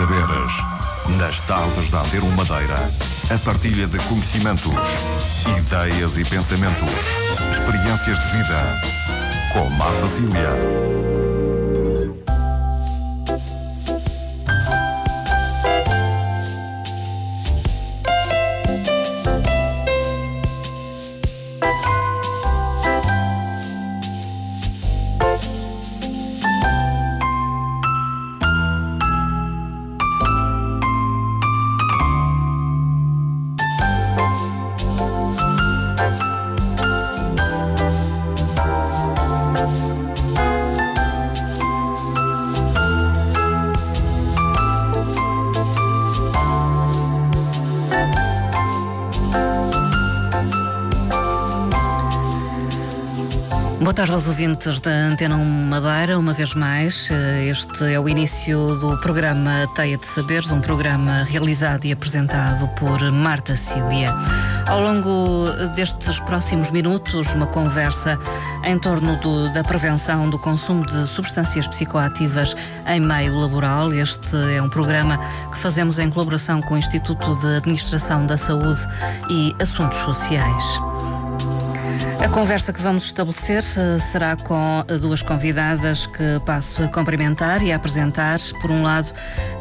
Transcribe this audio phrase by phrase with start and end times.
[0.00, 0.52] saberes.
[1.18, 2.90] Nas tardes da Antena Madeira,
[3.30, 4.72] a partilha de conhecimentos,
[5.58, 6.88] ideias e pensamentos,
[7.52, 8.80] experiências de vida.
[9.52, 11.29] Com Marta Cília.
[54.10, 57.08] Tarde aos ouvintes da Antena Madeira, uma vez mais.
[57.10, 62.66] Eh, este é o início do programa Teia de Saberes, um programa realizado e apresentado
[62.76, 64.12] por Marta Cília.
[64.66, 65.44] Ao longo
[65.76, 68.18] destes próximos minutos, uma conversa
[68.64, 72.56] em torno do, da prevenção do consumo de substâncias psicoativas
[72.88, 73.92] em meio laboral.
[73.92, 75.18] Este é um programa
[75.52, 78.80] que fazemos em colaboração com o Instituto de Administração da Saúde
[79.28, 80.80] e Assuntos Sociais.
[82.22, 87.72] A conversa que vamos estabelecer eh, será com duas convidadas que passo a cumprimentar e
[87.72, 88.38] a apresentar.
[88.60, 89.10] Por um lado,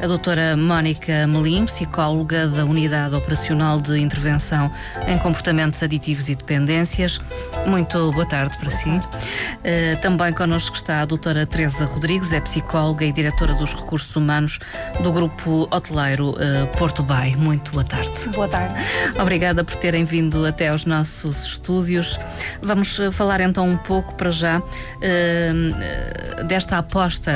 [0.01, 4.69] a doutora Mónica Melim, psicóloga da Unidade Operacional de Intervenção
[5.07, 7.21] em Comportamentos Aditivos e Dependências.
[7.65, 8.89] Muito boa tarde para boa si.
[8.89, 9.07] Tarde.
[9.63, 14.59] Eh, também connosco está a doutora Teresa Rodrigues, é psicóloga e diretora dos Recursos Humanos
[14.99, 17.37] do Grupo Hoteleiro eh, Porto Bay.
[17.37, 18.29] Muito boa tarde.
[18.35, 18.73] Boa tarde.
[19.17, 22.19] Obrigada por terem vindo até aos nossos estúdios.
[22.61, 27.31] Vamos eh, falar então um pouco para já uh, desta aposta,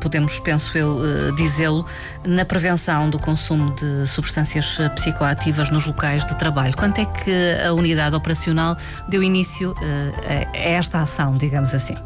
[0.00, 1.84] podemos, penso eu, uh, dizê-lo,
[2.24, 6.76] na prevenção do consumo de substâncias psicoativas nos locais de trabalho.
[6.76, 7.32] Quanto é que
[7.66, 8.76] a unidade operacional
[9.08, 9.76] deu início uh,
[10.52, 11.96] a esta ação, digamos assim?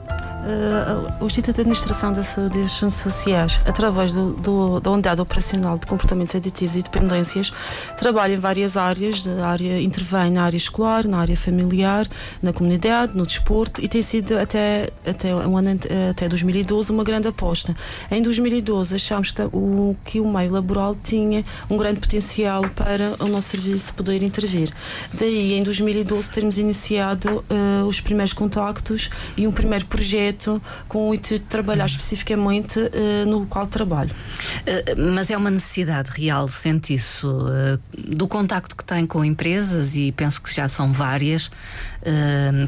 [0.44, 5.18] Uh, o Instituto de Administração da Saúde e Assuntos Sociais, através do, do, da Unidade
[5.18, 7.50] Operacional de Comportamentos Aditivos e Dependências,
[7.96, 9.26] trabalha em várias áreas.
[9.26, 12.06] A área intervém na área escolar, na área familiar,
[12.42, 17.26] na comunidade, no desporto e tem sido até, até, um ano, até 2012 uma grande
[17.26, 17.74] aposta.
[18.10, 23.28] Em 2012 achámos que o, que o meio laboral tinha um grande potencial para o
[23.28, 24.70] nosso serviço poder intervir.
[25.14, 31.10] Daí, em 2012, termos iniciado uh, os primeiros contactos e um primeiro projeto projeto com
[31.10, 34.10] o intuito de trabalhar especificamente uh, no local de trabalho.
[34.10, 39.96] Uh, mas é uma necessidade real, sente isso, uh, do contacto que tem com empresas,
[39.96, 41.50] e penso que já são várias,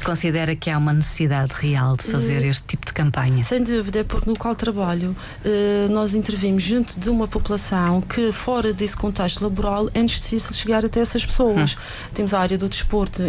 [0.04, 3.44] considera que há uma necessidade real de fazer este tipo de campanha?
[3.44, 5.16] Sem dúvida, porque no local de trabalho
[5.91, 11.00] nós intervimos junto de uma população que, fora desse contexto laboral, é difícil chegar até
[11.00, 11.75] essas pessoas.
[11.75, 12.10] Hum.
[12.15, 13.22] Temos a área do desporto,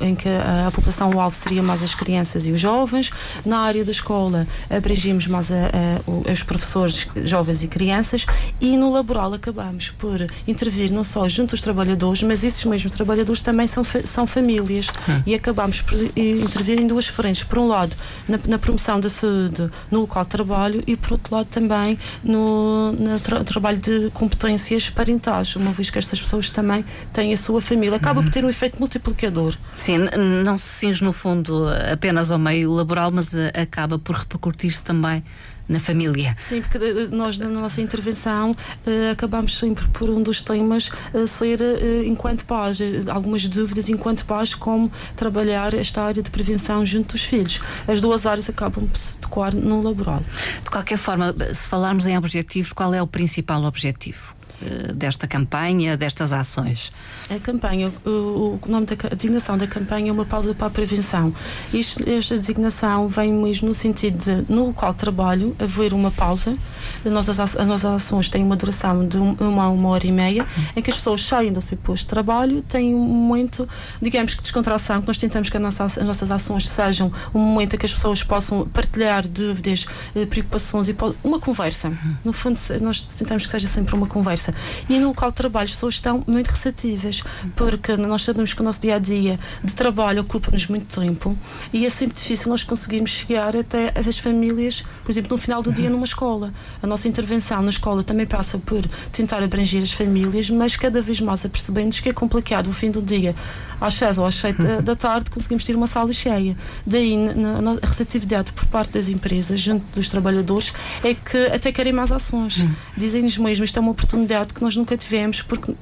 [0.00, 3.10] em que a, a população-alvo seria mais as crianças e os jovens.
[3.44, 8.24] Na área área da escola abrangimos mais a, a, os professores jovens e crianças
[8.60, 13.42] e no laboral acabamos por intervir não só junto aos trabalhadores, mas esses mesmos trabalhadores
[13.42, 15.22] também são, são famílias hum.
[15.26, 17.42] e acabamos por intervir em duas frentes.
[17.42, 17.96] Por um lado,
[18.28, 22.92] na, na, promoção da saúde no local de trabalho e por outro lado também no,
[22.92, 27.60] no tra trabalho de competências parentais, uma vez que estas pessoas também têm a sua
[27.60, 27.96] família.
[27.96, 28.24] Acaba hum.
[28.24, 29.56] por ter um efeito multiplicador.
[29.76, 29.98] Sim,
[30.44, 35.22] não se cinge no fundo apenas ao meio laboral, mas a, acaba por repercutir-se também
[35.68, 36.36] na família.
[36.38, 41.26] Sim, porque eh, nós na nossa intervenção uh, acabamos sempre por um dos temas uh,
[41.26, 47.12] ser uh, enquanto pais, algumas dúvidas enquanto pais como trabalhar esta área de prevenção junto
[47.12, 47.60] dos filhos.
[47.88, 50.22] As duas áreas acabam por se tocar no laboral.
[50.62, 54.34] De qualquer forma, se falarmos em objetivos, qual é o principal objetivo?
[54.62, 56.92] Eh, desta campanha, destas ações?
[57.28, 60.70] A campanha, o, o nome da a designação da campanha é uma pausa para a
[60.70, 61.34] prevenção.
[61.72, 66.56] Isto, esta designação vem mesmo no sentido de, no local de trabalho, haver uma pausa.
[67.04, 70.46] As nossas, as nossas ações têm uma duração de uma, uma hora e meia,
[70.76, 73.68] em que as pessoas saem do seu posto de trabalho, têm um momento,
[74.00, 77.78] digamos que descontração, que nós tentamos que nossa, as nossas ações sejam um momento em
[77.78, 81.92] que as pessoas possam partilhar dúvidas, eh, preocupações e uma conversa.
[82.24, 84.43] No fundo, nós tentamos que seja sempre uma conversa.
[84.88, 87.22] E no local de trabalho as pessoas estão muito receptivas,
[87.54, 91.36] porque nós sabemos que o nosso dia a dia de trabalho ocupa-nos muito tempo
[91.72, 95.72] e é sempre difícil nós conseguirmos chegar até as famílias, por exemplo, no final do
[95.72, 96.52] dia numa escola.
[96.82, 101.20] A nossa intervenção na escola também passa por tentar abranger as famílias, mas cada vez
[101.20, 103.34] mais apercebemos que é complicado o fim do dia
[103.80, 106.56] às 6 ou às 7 da, da tarde conseguimos ter uma sala cheia.
[106.86, 110.72] Daí, na, na, a receptividade por parte das empresas, junto dos trabalhadores,
[111.02, 112.60] é que até querem mais ações.
[112.60, 112.72] Hum.
[112.96, 115.74] Dizem-nos mesmo, isto é uma oportunidade que nós nunca tivemos, porque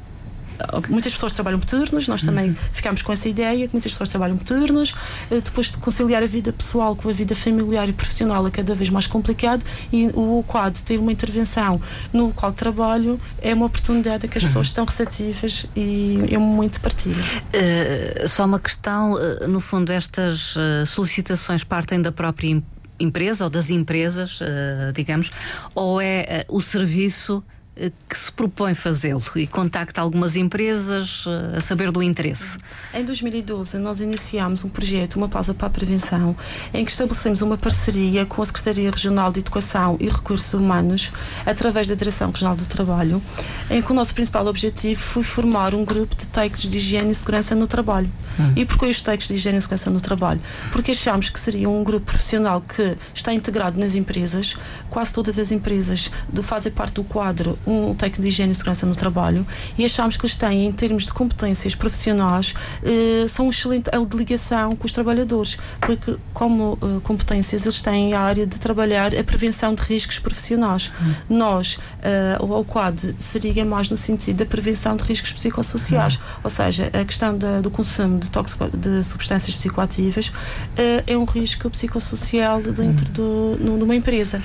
[0.88, 2.56] muitas pessoas trabalham por turnos, nós também uhum.
[2.72, 4.94] ficamos com essa ideia que muitas pessoas trabalham por turnos,
[5.31, 8.75] eh, depois de conciliar a vida pessoal com a vida familiar e profissional é cada
[8.75, 11.81] vez mais complicado e o quadro ter uma intervenção
[12.12, 16.81] no local de trabalho é uma oportunidade que as pessoas estão receptivas e é muito
[16.81, 17.16] partilho.
[17.16, 22.62] Uh, só uma questão, uh, no fundo, estas uh, solicitações partem da própria
[22.98, 24.38] empresa ou das empresas,
[24.94, 25.32] digamos,
[25.75, 31.60] ou é o serviço eh, que se propõe fazê-lo e contacta algumas empresas eh, a
[31.60, 32.58] saber do interesse.
[32.92, 36.36] Em 2012, nós iniciámos um projeto, uma pausa para a prevenção,
[36.74, 41.12] em que estabelecemos uma parceria com a Secretaria Regional de Educação e Recursos Humanos,
[41.46, 43.22] através da Direção Regional do Trabalho,
[43.70, 47.14] em que o nosso principal objetivo foi formar um grupo de técnicos de higiene e
[47.14, 48.10] segurança no trabalho.
[48.38, 48.52] Hum.
[48.54, 50.40] E porquê os técnicos de higiene e segurança no trabalho?
[50.70, 54.58] Porque achámos que seria um grupo profissional que está integrado nas empresas,
[54.90, 58.86] quase todas as empresas do, fazem parte do quadro um técnico de higiene e segurança
[58.86, 59.46] no trabalho
[59.78, 64.06] e achámos que eles têm, em termos de competências profissionais, eh, são um excelente elo
[64.06, 69.14] de ligação com os trabalhadores, porque como eh, competências eles têm a área de trabalhar
[69.14, 70.90] a prevenção de riscos profissionais.
[71.00, 71.14] Hum.
[71.28, 76.40] Nós, eh, o quad seria mais no sentido da prevenção de riscos psicossociais, hum.
[76.44, 78.28] ou seja, a questão da, do consumo de,
[78.78, 80.32] de substâncias psicoativas
[80.76, 83.56] eh, é um risco psicossocial dentro hum.
[83.58, 84.42] do, numa empresa.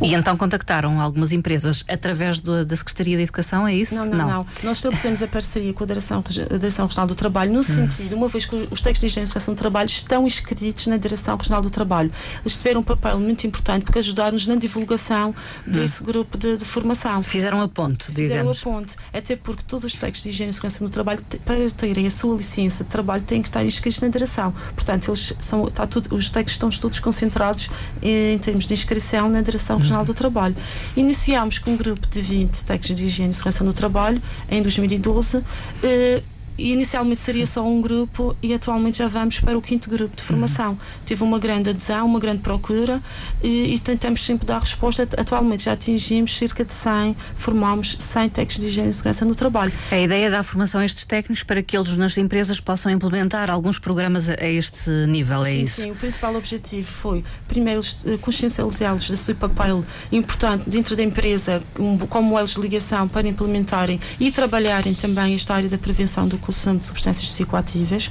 [0.00, 3.94] E então contactaram algumas empresas através do, da Secretaria da Educação, é isso?
[3.94, 4.28] Não, não, não.
[4.28, 4.46] não.
[4.62, 7.62] Nós estabelecemos a parceria com a Direção, a Direção Regional do Trabalho no hum.
[7.62, 10.96] sentido, uma vez que os textos de engenharia de educação do trabalho estão inscritos na
[10.96, 12.12] Direção Regional do Trabalho.
[12.42, 15.34] Eles tiveram um papel muito importante porque ajudaram-nos na divulgação
[15.66, 16.06] desse hum.
[16.06, 17.22] grupo de, de, formação.
[17.22, 18.58] Fizeram a ponte, digamos.
[18.58, 18.96] Fizeram a ponte.
[19.12, 22.36] Até porque todos os textos de engenharia de segurança no trabalho, para terem a sua
[22.36, 24.54] licença de trabalho, têm que estar inscritos na direção.
[24.74, 27.68] Portanto, eles são, está tudo, os textos estão todos concentrados
[28.00, 30.56] em, em termos de inscrição na Direção Regional do Trabalho.
[30.96, 34.20] Iniciámos com um grupo de 20 técnicos de higiene e segurança no trabalho
[34.50, 35.42] em 2012.
[35.82, 36.22] Eh,
[36.58, 40.70] inicialmente seria só um grupo e atualmente já vamos para o quinto grupo de formação.
[40.70, 40.78] Uhum.
[41.06, 43.00] Tive uma grande adesão, uma grande procura
[43.42, 45.08] e, e, tentamos sempre dar resposta.
[45.16, 49.72] Atualmente já atingimos cerca de 100, formamos 100 técnicos de higiene e segurança no trabalho.
[49.90, 53.50] A ideia é dar formação a estes técnicos para que eles nas empresas possam implementar
[53.50, 55.82] alguns programas a, a este nível, é sim, isso?
[55.82, 61.62] Sim, o principal objetivo foi, primeiro, eh, consciencializá-los do seu papel importante dentro da empresa,
[62.08, 66.86] como eles ligação para implementarem e trabalharem também esta área da prevenção do consumo de
[66.86, 68.10] substâncias psicoativas.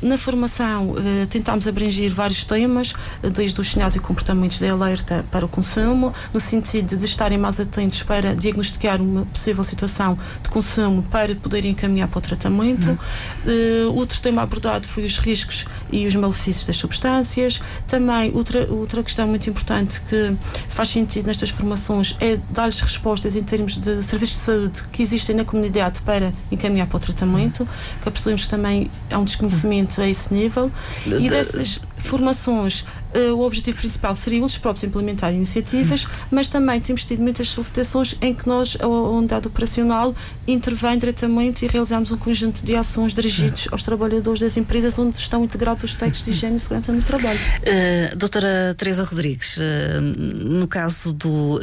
[0.00, 5.24] Na formação, eh, tentámos abranger vários temas, eh, desde os sinais e comportamentos de alerta
[5.30, 10.48] para o consumo, no sentido de estarem mais atentos para diagnosticar uma possível situação de
[10.50, 12.96] consumo para poderem encaminhar para o tratamento.
[13.44, 13.96] Uhum.
[13.96, 17.60] outro tema abordado foi os riscos e os malefícios das substâncias.
[17.86, 20.36] Também, outra, outra questão muito importante que
[20.68, 25.34] faz sentido nestas formações é dar-lhes respostas em termos de serviços de saúde que existem
[25.34, 27.66] na comunidade para encaminhar para o tratamento,
[28.02, 30.70] que percebemos que também há um desconhecimento a esse nível.
[31.06, 32.84] E dessas formações
[33.14, 38.16] Uh, o objetivo principal seria eles próprios implementar iniciativas, mas também temos tido muitas solicitações
[38.20, 40.14] em que nós, a unidade operacional,
[40.46, 45.42] intervém diretamente e realizamos um conjunto de ações dirigidas aos trabalhadores das empresas onde estão
[45.42, 47.38] integrados os técnicos de higiene e segurança no trabalho.
[47.38, 51.60] Uh, doutora Teresa Rodrigues, uh, no caso do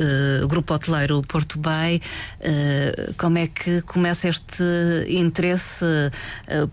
[0.48, 2.02] Grupo Hoteleiro Porto Bay,
[3.18, 4.64] como é que começa este
[5.08, 5.86] interesse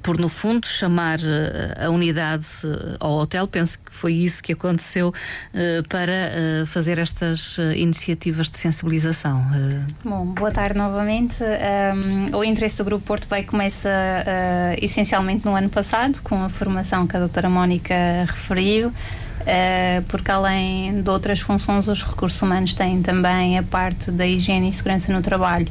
[0.02, 1.18] por, no fundo, chamar
[1.78, 2.46] a unidade
[2.98, 3.46] ao hotel?
[3.46, 9.44] Penso que foi isso que aconteceu uh, para uh, fazer estas uh, iniciativas de sensibilização?
[10.04, 11.42] Bom, boa tarde novamente.
[11.42, 13.90] Um, o interesse do Grupo Porto Bay começa
[14.80, 17.94] essencialmente no ano passado, com a formação que a doutora Mónica
[18.26, 18.92] referiu.
[20.08, 24.72] Porque além de outras funções, os recursos humanos têm também a parte da higiene e
[24.72, 25.68] segurança no trabalho.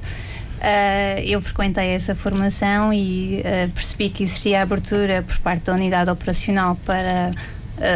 [1.26, 3.42] Eu frequentei essa formação e
[3.74, 7.32] percebi que existia abertura por parte da unidade operacional para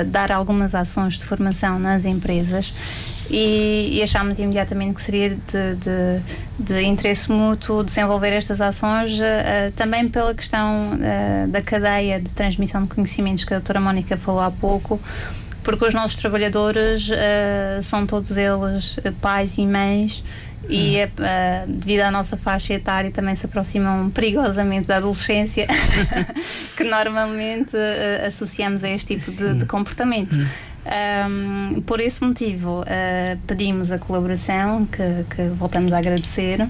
[0.08, 2.74] dar algumas ações de formação nas empresas
[3.30, 6.22] e, e achámos imediatamente que seria de, de,
[6.60, 12.84] de interesse mútuo desenvolver estas ações uh, também pela questão uh, da cadeia de transmissão
[12.84, 15.00] de conhecimentos que a doutora Mónica falou há pouco
[15.64, 17.10] porque os nossos trabalhadores
[17.82, 20.24] são todos eles pais e mães
[20.70, 25.68] e uh, devido à nossa faixa etária também se aproximam perigosamente da adolescência
[26.76, 30.36] que normalmente uh, associamos a este tipo de, de, comportamento.
[30.86, 36.68] Um, por esse motivo, uh, pedimos a colaboração, que, que voltamos a agradecer,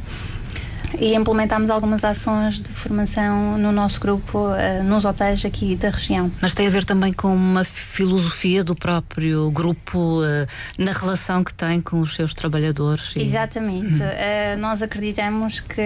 [1.00, 6.32] e implementámos algumas ações de formação no nosso grupo, uh, nos hotéis aqui da região.
[6.42, 10.48] Mas tem a ver também com uma filosofia do próprio grupo uh,
[10.78, 13.16] na relação que tem com os seus trabalhadores?
[13.16, 13.22] E...
[13.22, 14.02] Exatamente.
[14.02, 15.82] Uh, nós acreditamos que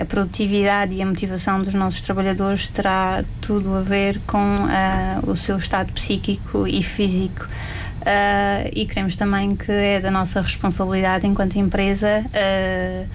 [0.00, 4.56] a produtividade e a motivação dos nossos trabalhadores terá tudo a ver com
[5.26, 7.48] o seu estado psíquico e físico.
[8.02, 13.06] Uh, e queremos também que é da nossa responsabilidade enquanto empresa uh,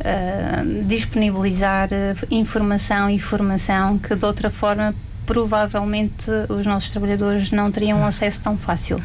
[0.00, 1.88] uh, disponibilizar
[2.30, 4.94] informação e formação que de outra forma
[5.26, 8.98] provavelmente os nossos trabalhadores não teriam acesso tão fácil.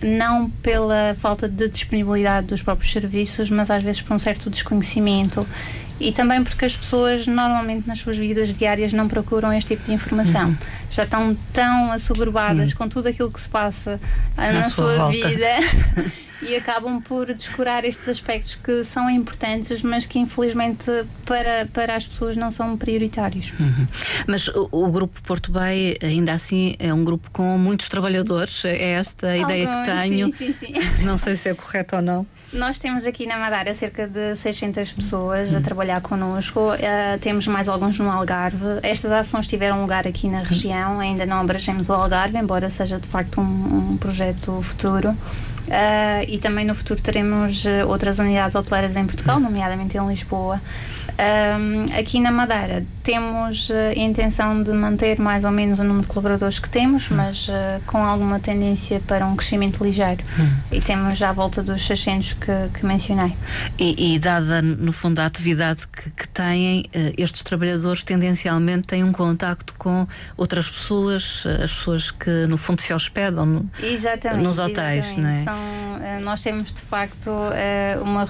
[0.00, 5.44] não pela falta de disponibilidade dos próprios serviços, mas às vezes por um certo desconhecimento
[6.02, 9.92] e também porque as pessoas normalmente nas suas vidas diárias não procuram este tipo de
[9.92, 10.48] informação.
[10.48, 10.56] Uhum.
[10.90, 12.76] Já estão tão assoberbadas Sim.
[12.76, 14.00] com tudo aquilo que se passa
[14.36, 15.46] na, na sua, sua vida
[16.42, 20.90] e acabam por descurar estes aspectos que são importantes, mas que infelizmente
[21.24, 23.52] para, para as pessoas não são prioritários.
[23.58, 23.86] Uhum.
[24.26, 28.92] Mas o, o, Grupo Porto Bay, ainda assim, é um grupo com muitos trabalhadores, é
[28.92, 30.32] esta a ideia que tenho.
[30.34, 30.72] Sim, sim, sim.
[31.04, 32.26] Não sei se é correto ou não.
[32.52, 36.60] Nós temos aqui na Madeira cerca de 600 pessoas a trabalhar connosco.
[36.60, 38.78] Uh, temos mais alguns no Algarve.
[38.82, 41.00] Estas ações tiveram lugar aqui na região.
[41.00, 45.16] Ainda não abrangemos o Algarve, embora seja de facto um, um projeto futuro.
[45.66, 50.60] Uh, e também no futuro teremos uh, outras unidades hoteleiras em Portugal, nomeadamente em Lisboa.
[51.12, 56.02] Um, aqui na Madeira temos uh, a intenção de manter mais ou menos o número
[56.02, 57.16] de colaboradores que temos, hum.
[57.16, 57.52] mas uh,
[57.86, 60.22] com alguma tendência para um crescimento ligeiro.
[60.38, 60.56] Hum.
[60.70, 63.34] E temos já à volta dos 600 que, que mencionei.
[63.78, 69.04] E, e, dada, no fundo, a atividade que, que têm, uh, estes trabalhadores tendencialmente têm
[69.04, 70.06] um contacto com
[70.36, 73.70] outras pessoas, as pessoas que, no fundo, se hospedam no,
[74.42, 75.20] nos hotéis, exatamente.
[75.20, 75.44] não é?
[75.44, 77.30] São, nós temos, de facto,
[78.02, 78.26] uma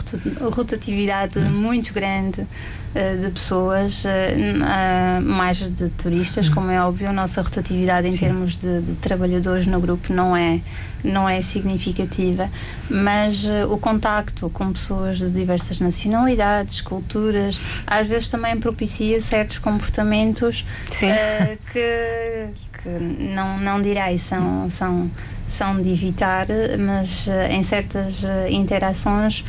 [0.50, 1.50] rotatividade hum.
[1.50, 2.46] muito grande eh,
[2.94, 8.18] de pessoas, eh, mais de turistas, como é óbvio, a nossa rotatividade em Sim.
[8.18, 10.60] termos de, de, trabalhadores no grupo não é,
[11.02, 12.50] não é significativa,
[12.90, 20.66] mas o contacto com pessoas de diversas nacionalidades, culturas, às vezes também propicia certos comportamentos
[20.88, 22.48] uh, que,
[22.82, 22.88] que
[23.34, 25.10] não, não direi são, são,
[25.48, 26.46] são de evitar,
[26.78, 29.46] mas em certas interações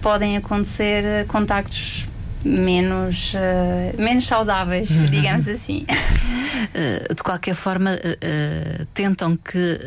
[0.00, 2.06] podem acontecer contactos
[2.44, 5.06] menos, uh, menos saudáveis, uhum.
[5.06, 5.86] digamos assim.
[5.88, 9.78] Uh, de qualquer forma, uh, tentam que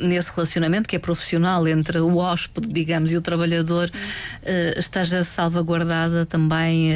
[0.00, 3.90] nesse relacionamento que é profissional entre o hóspede, digamos, e o trabalhador,
[4.76, 6.94] esteja salvaguardada também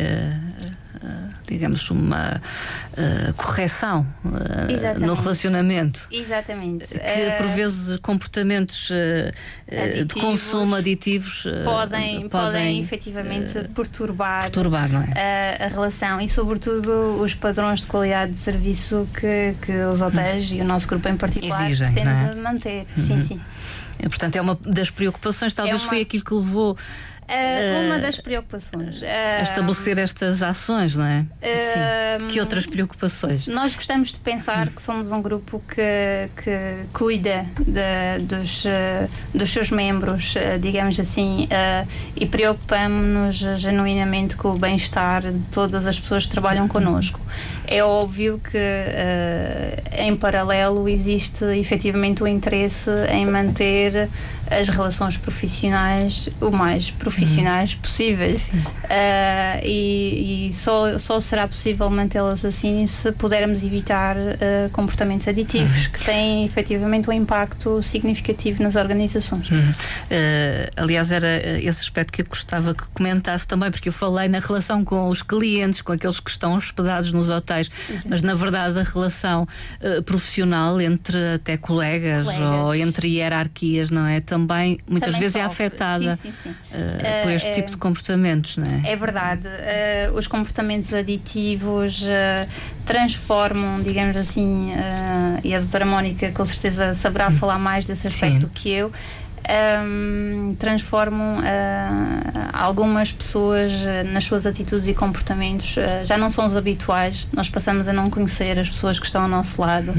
[1.52, 6.08] digamos, uma uh, correção uh, no relacionamento.
[6.10, 6.86] Exatamente.
[6.86, 15.56] Que por vezes comportamentos uh, de consumo aditivos podem, podem, podem efetivamente perturbar, perturbar é?
[15.60, 20.50] a, a, relação e, sobretudo, os padrões de qualidade de serviço que, que os hotéis
[20.50, 22.34] e o nosso grupo em particular Exigem, têm é?
[22.34, 22.86] manter.
[22.96, 23.02] Uhum.
[23.06, 23.40] Sim, sim.
[24.02, 25.88] Portanto, é uma das preocupações, talvez é uma...
[25.88, 26.76] foi aquilo que levou
[27.32, 29.00] Uh, uma das preocupações.
[29.00, 31.20] Uh, estabelecer estas ações, não é?
[31.20, 33.46] Uh, que outras preocupações?
[33.46, 38.64] Nós gostamos de pensar que somos um grupo que, que cuida de, dos,
[39.34, 41.48] dos seus membros, digamos assim,
[42.14, 47.18] e preocupamos-nos genuinamente com o bem-estar de todas as pessoas que trabalham connosco.
[47.66, 48.58] É óbvio que,
[49.96, 54.08] em paralelo, existe efetivamente o interesse em manter
[54.52, 57.80] as relações profissionais o mais profissionais uhum.
[57.80, 65.26] possíveis uh, e, e, só, só será possível mantê-las assim se pudermos evitar uh, comportamentos
[65.26, 65.92] aditivos uhum.
[65.92, 69.50] que têm efetivamente um impacto significativo nas organizações.
[69.50, 69.58] Uhum.
[69.58, 74.38] Uh, aliás, era esse aspecto que eu gostava que comentasse também, porque eu falei na
[74.38, 78.08] relação com os clientes, com aqueles que estão hospedados nos hotéis, Exato.
[78.08, 79.46] mas na verdade a relação
[80.04, 84.20] profissional entre até colegas, colegas, ou entre hierarquias, não é?
[84.20, 85.64] Também muitas também vezes é sofre.
[85.64, 86.50] é afetada sim, sim, sim.
[86.50, 88.92] Uh, por este uh, tipo de comportamentos, não é?
[88.92, 89.46] É verdade.
[89.46, 92.04] Uh, os comportamentos aditivos
[92.84, 94.72] transformam, digamos assim,
[95.44, 97.32] e a doutora Mónica com certeza saberá hum.
[97.32, 98.92] falar mais desse aspecto do que eu.
[99.44, 101.42] Um, transformam uh,
[102.52, 107.26] algumas pessoas uh, nas suas atitudes e comportamentos uh, já não são os habituais.
[107.32, 109.92] Nós passamos a não conhecer as pessoas que estão ao nosso lado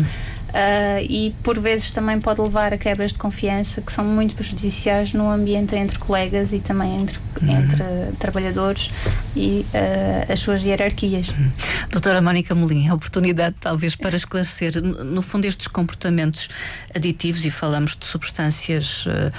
[1.10, 5.30] e por vezes também pode levar a quebras de confiança que são muito prejudiciais no
[5.30, 7.58] ambiente entre colegas e também entre, uhum.
[7.58, 7.84] entre
[8.20, 8.92] trabalhadores
[9.36, 9.66] e
[10.30, 11.30] as suas hierarquias.
[11.30, 11.52] Uhum.
[11.92, 16.50] Doutora Mónica Molim, a oportunidade talvez para esclarecer, no fundo, estes comportamentos
[16.94, 19.06] aditivos, e falamos de substâncias.
[19.06, 19.32] Uh,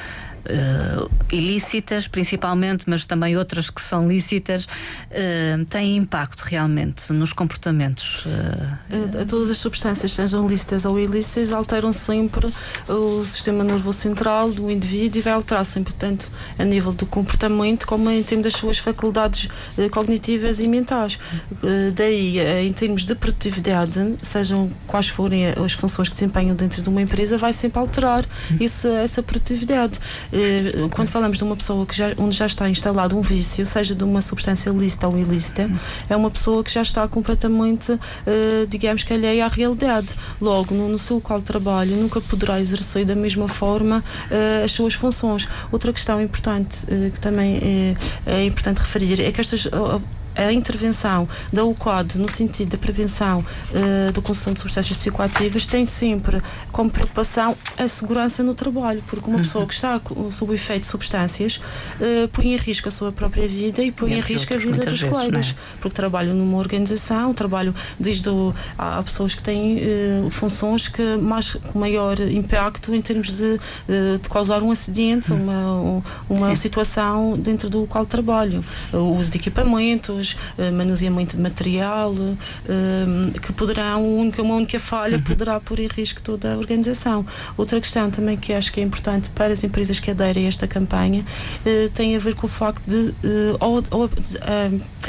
[0.44, 8.26] uh, ilícitas, principalmente, mas também outras que são lícitas, uh, têm impacto realmente nos comportamentos?
[8.26, 12.52] Uh, todas as substâncias, sejam lícitas ou ilícitas, alteram sempre
[12.88, 17.86] o sistema nervoso central do indivíduo e vai alterar sempre, tanto a nível do comportamento
[17.86, 19.48] como em termos das suas faculdades
[19.90, 21.18] cognitivas e mentais.
[21.94, 27.00] daí, em termos de produtividade, sejam quais forem as funções que desempenham dentro de uma
[27.00, 28.24] empresa, vai sempre alterar
[28.60, 29.98] essa, essa produtividade.
[30.34, 33.94] Eh, quando falamos de uma pessoa que já, onde já está instalado um vício, seja
[33.94, 35.70] de uma substância lícita ou ilícita,
[36.08, 40.08] é uma pessoa que já está completamente, uh, digamos que alheia à realidade.
[40.40, 44.94] Logo, no, no seu de trabalho, nunca poderá exercer da mesma forma uh, as suas
[44.94, 45.48] funções.
[45.70, 47.94] Outra questão importante que também é,
[48.26, 49.68] é importante referir é que estas
[50.34, 55.84] a intervenção da UCOD no sentido da prevenção uh, do consumo de substâncias psicoativas tem
[55.84, 59.68] sempre como preocupação a segurança no trabalho, porque uma pessoa uhum.
[59.68, 60.00] que está
[60.30, 64.12] sob o efeito de substâncias uh, põe em risco a sua própria vida e põe
[64.12, 65.80] e em risco a vida dos vezes, colegas, é?
[65.80, 71.54] porque trabalham numa organização, trabalho desde o, há pessoas que têm uh, funções que mais
[71.54, 73.58] com maior impacto em termos de,
[74.20, 75.42] de causar um acidente, uhum.
[75.42, 82.12] uma, uma situação dentro do de trabalho, o uso de equipamentos uh, manuseamento de material,
[82.12, 84.04] uh, que poderão,
[84.38, 85.22] uma única falha uhum.
[85.22, 87.26] poderá pôr em risco toda a organização.
[87.56, 90.66] Outra questão também que acho que é importante para as empresas que aderem a esta
[90.66, 93.14] campanha uh, tem a ver com o facto de,
[93.60, 94.10] ao, ao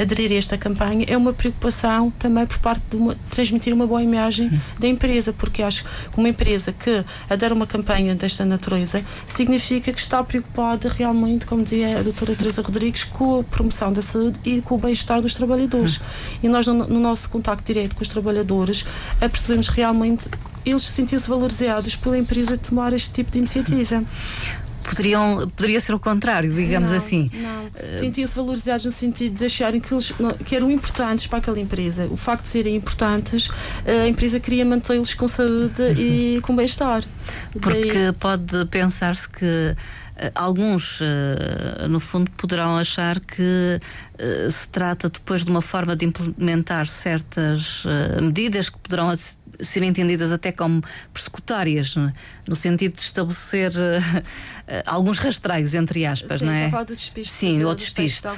[0.00, 4.02] aderir a esta campanha, é uma preocupação também por parte de uma, transmitir uma boa
[4.02, 9.92] imagem da empresa, porque acho que uma empresa que adere uma campanha desta natureza significa
[9.92, 14.38] que está preocupada realmente, como dizia a doutora Teresa Rodrigues, com a promoção da saúde
[14.44, 15.96] e com o bem-estar dos trabalhadores.
[15.96, 16.06] Uhum.
[16.44, 18.84] E nós, no, no, nosso contacto direto com os trabalhadores,
[19.20, 20.28] percebemos realmente
[20.64, 24.02] eles sentiam-se valorizados pela empresa tomar este tipo de iniciativa.
[24.88, 27.30] Poderiam, poderia ser o contrário, digamos não, assim.
[27.34, 27.64] Não.
[27.66, 30.12] Uh, Sentiam-se valorizados no sentido de acharem que, eles,
[30.44, 32.06] que eram importantes para aquela empresa.
[32.10, 33.48] O facto de serem importantes,
[33.86, 37.04] a empresa queria mantê-los com saúde e com bem-estar.
[37.60, 38.12] Porque Daí...
[38.12, 39.74] pode pensar-se que
[40.16, 43.78] eh, alguns, eh, no fundo, poderão achar que
[44.18, 47.84] eh, se trata depois de uma forma de implementar certas
[48.22, 49.10] medidas que poderão
[49.60, 52.12] ser entendidas até como persecutórias, é?
[52.48, 56.84] no sentido de estabelecer uh, alguns rastreios, entre aspas, Sim, não é?
[56.84, 58.28] Do despiste Sim, do, o despiste.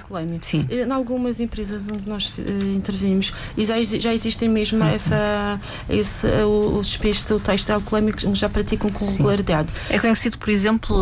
[0.40, 0.66] Sim.
[0.70, 2.32] Em algumas empresas onde nós
[2.74, 4.88] intervimos, e já, já existem mesmo uhum.
[4.88, 9.72] essa, esse, o, o despiste, o texto alcoolémico, já praticam com regularidade.
[9.90, 10.96] É conhecido, por exemplo,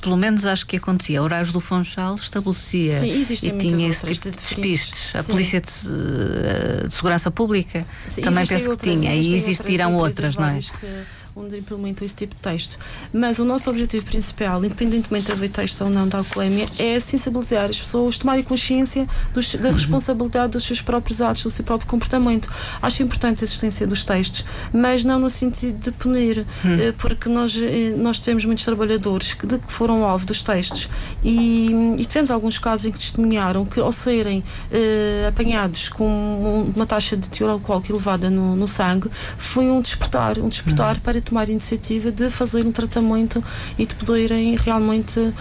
[0.00, 4.36] pelo menos acho que acontecia, Horários do Funchal estabelecia Sim, e tinha esse tipo de
[4.36, 5.14] despistes.
[5.14, 5.22] A.
[5.22, 9.14] Polícia de, de Segurança Pública Sim, também penso que tinha.
[9.14, 10.58] E existirão outras, não é?
[10.58, 12.78] Que onde implementam esse tipo de texto.
[13.12, 17.70] Mas o nosso objetivo principal, independentemente de haver texto ou não da alcoolemia, é sensibilizar
[17.70, 19.74] as pessoas, tomarem consciência dos, da uhum.
[19.74, 22.50] responsabilidade dos seus próprios atos, do seu próprio comportamento.
[22.82, 26.78] Acho importante a existência dos textos, mas não no sentido de punir, uhum.
[26.78, 30.88] eh, porque nós, eh, nós tivemos muitos trabalhadores que, que foram alvo dos textos
[31.24, 36.84] e, e, tivemos alguns casos em que testemunharam que, ao serem eh, apanhados com uma
[36.84, 41.02] taxa de teor alcoólico elevada no, no sangue, foi um despertar, um despertar uhum.
[41.02, 43.42] para tomar a iniciativa de fazer um tratamento
[43.78, 45.32] e de poderem realmente uh,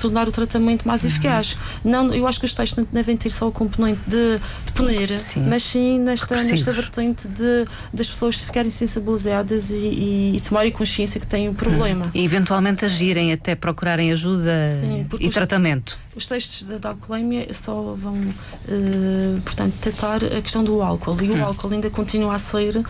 [0.00, 1.08] tornar o tratamento mais uhum.
[1.08, 1.56] eficaz.
[1.84, 5.18] Não, eu acho que os testes não devem ter só o componente de, de punir,
[5.18, 5.40] sim.
[5.48, 11.20] mas sim nesta, nesta vertente de, das pessoas ficarem sensibilizadas e, e, e tomarem consciência
[11.20, 12.06] que têm um problema.
[12.06, 12.10] Uhum.
[12.14, 15.98] E eventualmente agirem, até procurarem ajuda sim, e os, tratamento.
[16.14, 21.36] Os testes da alcoolemia só vão, uh, portanto, tratar a questão do álcool e o
[21.36, 21.42] hum.
[21.42, 22.84] álcool ainda continua a ser, uh,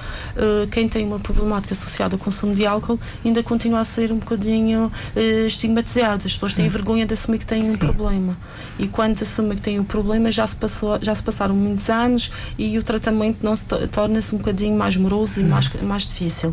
[0.73, 4.91] quem tem uma problemática associada ao consumo de álcool ainda continua a ser um bocadinho
[5.15, 6.27] uh, estigmatizada.
[6.27, 6.71] As pessoas têm hum.
[6.71, 7.75] vergonha de assumir que têm Sim.
[7.75, 8.37] um problema.
[8.77, 12.33] E quando assumem que têm um problema, já se, passou, já se passaram muitos anos
[12.59, 15.49] e o tratamento não se torna-se um bocadinho mais moroso e hum.
[15.49, 16.53] mais, mais difícil.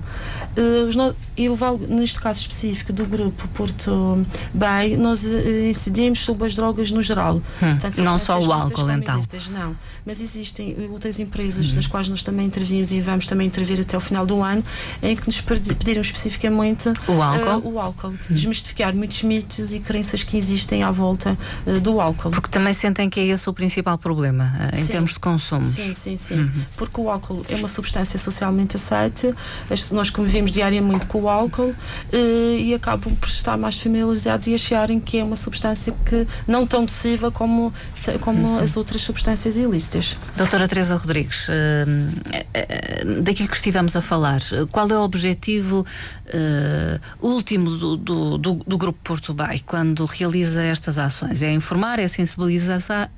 [1.36, 7.36] Eu, neste caso específico do grupo Porto Bay, nós incidimos sobre as drogas no geral.
[7.36, 7.41] Hum.
[7.60, 9.19] Portanto, não só o álcool, então.
[9.52, 11.76] Não, mas existem outras empresas hum.
[11.78, 14.63] nas quais nós também intervimos e vamos também intervir até o final do ano
[15.02, 18.10] em que nos pediram especificamente o álcool, uh, o álcool.
[18.10, 18.17] Hum.
[18.30, 22.32] desmistificar muitos mitos e crenças que existem à volta uh, do álcool.
[22.32, 24.91] Porque também sentem que é esse o principal problema uh, em sim.
[24.91, 25.65] termos de consumo.
[25.65, 26.39] Sim, sim, sim.
[26.39, 26.62] Uhum.
[26.76, 29.34] Porque o álcool é uma substância socialmente aceite,
[29.91, 31.74] nós convivemos diariamente com o álcool
[32.58, 36.82] e acabam por estar mais familiarizados e acharem que é uma substância que não tão
[36.82, 37.72] nociva como,
[38.22, 38.60] como uhum.
[38.60, 40.18] as outras substâncias ilícitas.
[40.36, 41.48] Doutora Teresa Rodrigues,
[43.24, 45.86] daquilo que estivemos a falar, qual é o objetivo
[47.22, 51.44] último do, do, do, do Grupo Porto Bay quando realiza estas ações?
[51.44, 53.10] É informar, é sensibilizar,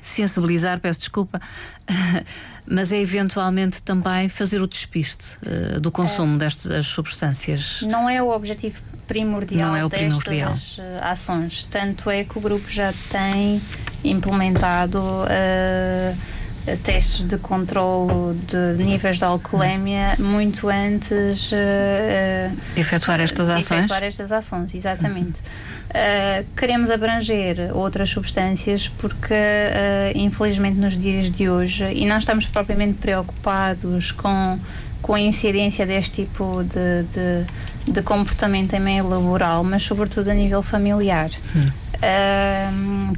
[0.00, 1.40] sensibilizar, peço desculpa,
[2.66, 6.38] mas é eventualmente também fazer o despiste uh, do consumo é.
[6.38, 7.82] destas substâncias.
[7.82, 10.52] Não é o objetivo primordial, Não é o primordial.
[10.52, 11.64] destas uh, ações.
[11.64, 13.60] Tanto é que o grupo já tem
[14.04, 14.98] implementado.
[14.98, 16.40] Uh,
[16.84, 23.78] testes de controlo de níveis de alcoolemia muito antes uh, de efetuar estas de ações.
[23.80, 25.40] Efetuar estas ações, exatamente.
[25.40, 32.46] Uh, queremos abranger outras substâncias porque, uh, infelizmente, nos dias de hoje, e não estamos
[32.46, 34.58] propriamente preocupados com,
[35.02, 37.46] com a incidência deste tipo de, de,
[37.92, 41.30] de comportamento em meio laboral, mas sobretudo a nível familiar.
[41.54, 41.90] Hum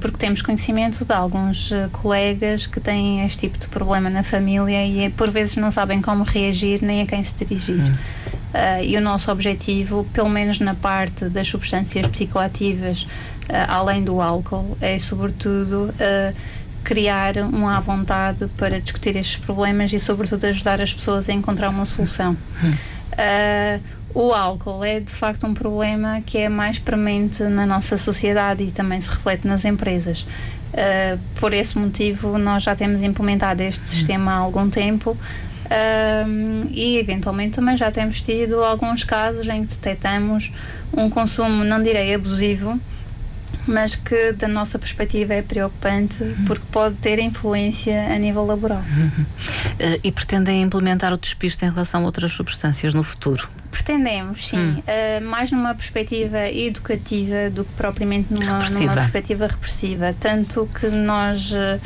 [0.01, 4.85] porque temos conhecimento de alguns uh, colegas que têm este tipo de problema na família
[4.85, 7.81] e por vezes não sabem como reagir nem a quem se dirigir.
[7.81, 14.21] Uh, e o nosso objetivo, pelo menos na parte das substâncias psicoativas, uh, além do
[14.21, 15.95] álcool, é sobretudo
[16.83, 21.69] criar um à vontade para discutir estes problemas e, sobretudo, ajudar as pessoas a encontrar
[21.69, 22.37] uma solução.
[23.13, 23.81] Uh,
[24.15, 28.71] o álcool é de facto um problema que é mais premente na nossa sociedade e
[28.71, 30.23] também se reflete nas empresas.
[30.73, 36.99] Uh, por esse motivo, nós já temos implementado este sistema há algum tempo uh, e,
[36.99, 40.53] eventualmente, também já temos tido alguns casos em que detectamos
[40.95, 42.79] um consumo, não direi abusivo,
[43.67, 46.45] mas que da nossa perspectiva é preocupante uhum.
[46.47, 48.83] porque pode ter influência a nível laboral.
[48.97, 49.23] Uhum.
[49.23, 53.49] Uh, e pretendem implementar o despiste em relação a outras substâncias no futuro?
[53.71, 54.59] Pretendemos, sim.
[54.59, 54.79] Hum.
[54.81, 60.15] Uh, mais numa perspectiva educativa do que propriamente numa, numa perspectiva repressiva.
[60.21, 61.51] Tanto que nós.
[61.53, 61.81] Uh,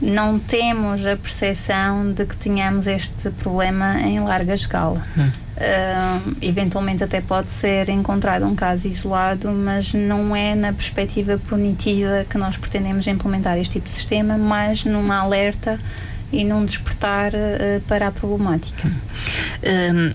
[0.00, 5.04] não temos a percepção de que tenhamos este problema em larga escala.
[5.16, 5.30] Hum.
[5.58, 12.24] Uh, eventualmente até pode ser encontrado um caso isolado, mas não é na perspectiva punitiva
[12.30, 15.80] que nós pretendemos implementar este tipo de sistema, mas numa alerta
[16.30, 18.86] e num despertar uh, para a problemática.
[18.86, 20.12] Hum.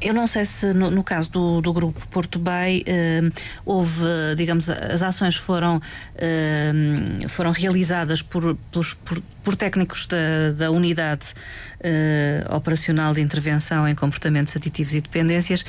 [0.00, 3.32] Eu não sei se no, no caso do, do, grupo Porto Bay uh,
[3.66, 4.04] houve,
[4.36, 11.34] digamos, as ações foram, uh, foram realizadas por, por, por técnicos da, da unidade
[11.80, 15.64] uh, operacional de intervenção em comportamentos aditivos e dependências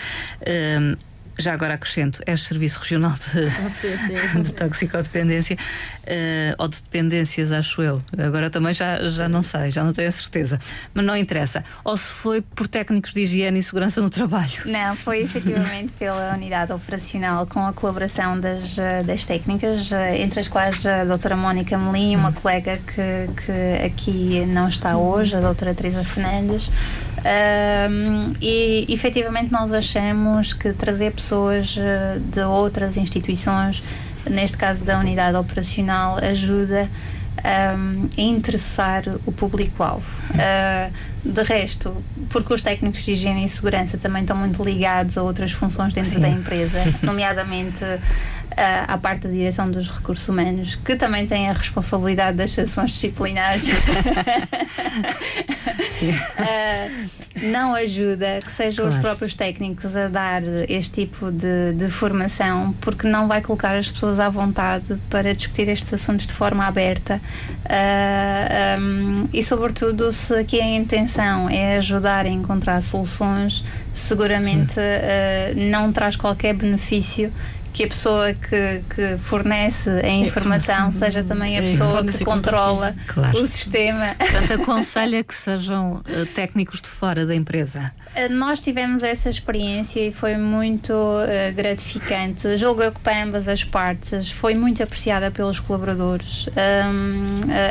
[1.41, 4.41] já agora acrescento, é Serviço Regional de, ah, sim, sim.
[4.41, 5.57] de Toxicodependência
[6.01, 8.01] uh, ou de dependências, acho eu.
[8.17, 10.59] Agora também já, já não sei, já não tenho a certeza.
[10.93, 11.63] Mas não interessa.
[11.83, 14.51] Ou se foi por técnicos de higiene e segurança no trabalho?
[14.65, 20.39] Não, foi efetivamente pela unidade operacional com a colaboração das, eh, das técnicas, eh, entre
[20.39, 22.33] as quais a doutora Mónica Melim, uma hum.
[22.33, 26.69] colega que, que aqui não está hoje, a doutora Teresa Fernandes.
[27.23, 33.83] Um, e efetivamente nós achamos que trazer pessoas eh, de outras instituições,
[34.27, 36.89] neste caso da unidade operacional, ajuda
[37.77, 40.05] um, a interessar o público-alvo.
[40.31, 41.95] Uh, de resto,
[42.31, 46.11] porque os técnicos de higiene e segurança também estão muito ligados a outras funções dentro
[46.11, 46.19] Sim.
[46.19, 47.85] da empresa, nomeadamente
[48.87, 53.67] à parte da direção dos recursos humanos, que também tem a responsabilidade das sanções disciplinares,
[53.71, 53.71] uh,
[57.51, 58.97] não ajuda que sejam claro.
[58.97, 63.89] os próprios técnicos a dar este tipo de, de formação, porque não vai colocar as
[63.89, 67.21] pessoas à vontade para discutir estes assuntos de forma aberta.
[67.65, 75.69] Uh, um, e, sobretudo, se aqui a intenção é ajudar a encontrar soluções, seguramente uh,
[75.69, 77.31] não traz qualquer benefício
[77.73, 83.41] que a pessoa que, que fornece a informação seja também a pessoa que controla claro.
[83.41, 84.15] o sistema.
[84.17, 87.91] Portanto, aconselha que sejam uh, técnicos de fora da empresa.
[88.15, 92.57] Uh, nós tivemos essa experiência e foi muito uh, gratificante.
[92.57, 96.47] Julgo eu que para ambas as partes foi muito apreciada pelos colaboradores.
[96.47, 97.25] Um,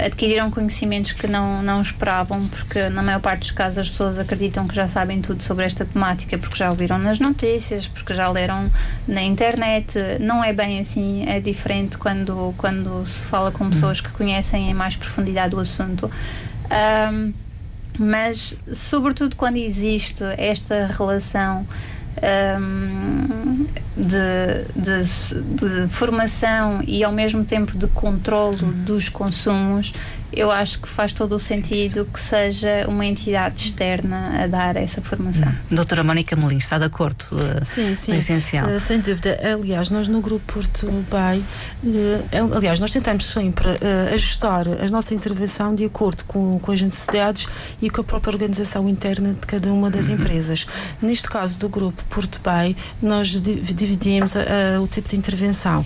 [0.05, 4.67] adquiriram conhecimentos que não, não esperavam, porque na maior parte dos casos as pessoas acreditam
[4.67, 8.71] que já sabem tudo sobre esta temática, porque já ouviram nas notícias, porque já leram
[9.07, 9.90] na internet
[10.21, 14.75] não é bem assim, é diferente quando, quando se fala com pessoas que conhecem em
[14.75, 16.11] mais profundidade o assunto.
[17.13, 17.33] Um,
[17.99, 21.67] mas sobretudo quando existe esta relação
[22.23, 29.93] um, de, de, de, formação e ao mesmo tempo de controle dos consumos,
[30.33, 35.03] eu acho que faz todo o sentido que seja uma entidade externa a dar essa
[35.03, 35.49] formação.
[35.49, 35.75] Hum.
[35.75, 37.25] Doutora Mónica Molim, está de acordo?
[37.33, 38.17] Uh, sim, sim.
[38.17, 38.69] essencial.
[38.69, 39.39] Uh, sem dúvida.
[39.43, 41.43] Aliás, nós no Grupo Porto Bay,
[41.85, 43.69] uh, aliás, nós tentamos sempre
[44.15, 47.47] ajustar a nossa intervenção de acordo com, com as necessidades
[47.81, 50.15] e com a própria organização interna de cada uma das uhum.
[50.15, 50.67] empresas.
[51.03, 54.33] Neste caso do Grupo Porto Bay, nós dividimos
[54.83, 55.85] o tipo de intervenção.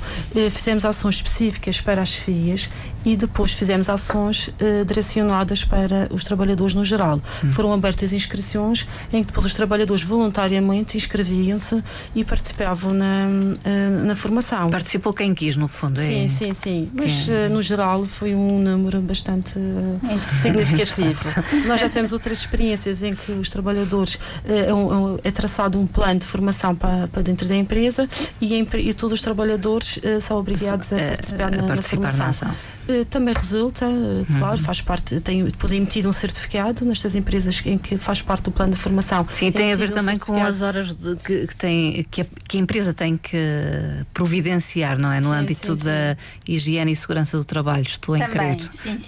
[0.51, 2.69] fizemos ações específicas para as FIAs
[3.05, 7.21] e depois fizemos ações uh, direcionadas para os trabalhadores no geral.
[7.45, 7.51] Hum.
[7.51, 11.83] Foram abertas inscrições em que depois os trabalhadores voluntariamente inscreviam-se
[12.15, 14.71] e participavam na, uh, na formação.
[14.71, 16.01] Participou quem quis, no fundo.
[16.01, 16.05] É...
[16.05, 16.91] Sim, sim, sim.
[16.95, 19.53] Mas uh, no geral foi um número bastante
[20.41, 21.21] significativo.
[21.67, 26.21] Nós já tivemos outras experiências em que os trabalhadores é, um, é traçado um plano
[26.21, 28.09] de formação para, para dentro da empresa
[28.41, 32.49] e, e todos os trabalhadores são obrigados a participar, na, participar na formação.
[32.49, 34.65] Na eh, também resulta, eh, claro, uhum.
[34.65, 38.51] faz parte, tem depois é emitido um certificado nestas empresas em que faz parte do
[38.51, 39.27] plano de formação.
[39.31, 42.27] Sim, tem a ver um também com as horas de, que, que, tem, que a,
[42.47, 43.39] que, a, empresa tem que
[44.13, 45.21] providenciar, não é?
[45.21, 46.53] No sim, âmbito sim, da sim.
[46.53, 48.57] higiene e segurança do trabalho, estou também, em crer.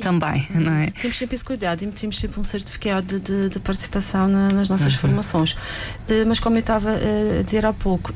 [0.00, 0.90] Também, não é?
[0.90, 5.00] Temos sempre esse cuidado, emitimos sempre um certificado de, de participação na, nas nossas uhum.
[5.00, 5.52] formações.
[5.52, 8.14] Uh, mas como eu estava a dizer há pouco,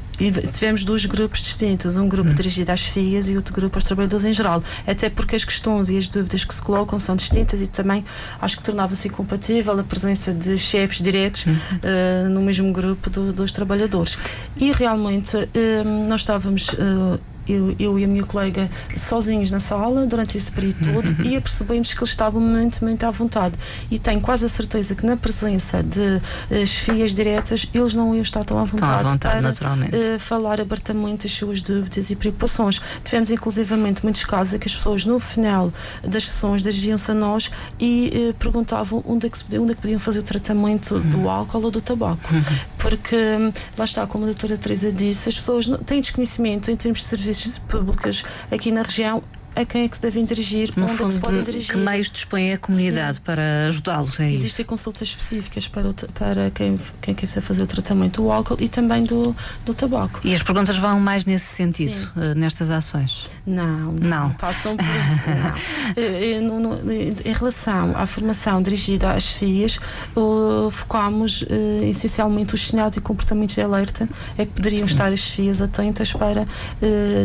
[0.52, 2.34] tivemos dois grupos distintos, um grupo uhum.
[2.34, 5.98] dirigido às FIAs e outro grupo aos trabalhadores em geral, até porque as questões e
[5.98, 8.04] as dúvidas que se colocam são distintas e também
[8.40, 11.54] acho que tornava-se incompatível a presença de chefes diretos uhum.
[11.54, 14.16] uh, no mesmo grupo do, dos trabalhadores.
[14.56, 20.06] E realmente uh, nós estávamos uh, eu, eu e a minha colega sozinhos na sala
[20.06, 23.54] durante esse período todo e apercebemos que eles estavam muito, muito à vontade.
[23.90, 28.22] E tenho quase a certeza que na presença de uh, chefias diretas eles não iam
[28.22, 29.96] estar tão à vontade, à vontade para naturalmente.
[29.96, 32.80] Uh, falar abertamente as suas dúvidas e preocupações.
[33.04, 37.50] Tivemos inclusivamente muitos casos em que as pessoas no final das sessões dirigiam-se a nós
[37.78, 41.10] e uh, perguntavam onde é, que se, onde é que podiam fazer o tratamento uhum.
[41.10, 42.32] do álcool ou do tabaco.
[42.32, 42.42] Uhum.
[42.78, 46.76] Porque hum, lá está, como a doutora Teresa disse, as pessoas não, têm desconhecimento em
[46.76, 49.22] termos de serviços públicos aqui na região
[49.54, 51.74] a quem é que se devem dirigir, no onde fundo, é que se podem dirigir.
[51.74, 53.22] Que meios dispõe a comunidade Sim.
[53.24, 54.20] para ajudá-los?
[54.20, 58.56] É Existem consultas específicas para, o, para quem, quem quer fazer o tratamento do álcool
[58.60, 60.20] e também do, do tabaco.
[60.24, 63.28] E as perguntas vão mais nesse sentido, uh, nestas ações?
[63.50, 64.08] Não, não.
[64.08, 64.30] não.
[64.34, 64.86] Passam por.
[64.86, 66.40] não.
[66.40, 69.78] No, no, em relação à formação dirigida às FIAs,
[70.16, 74.08] uh, focámos uh, essencialmente os sinais e comportamentos de alerta
[74.38, 74.94] é que poderiam Sim.
[74.94, 76.46] estar as FIAs atentas para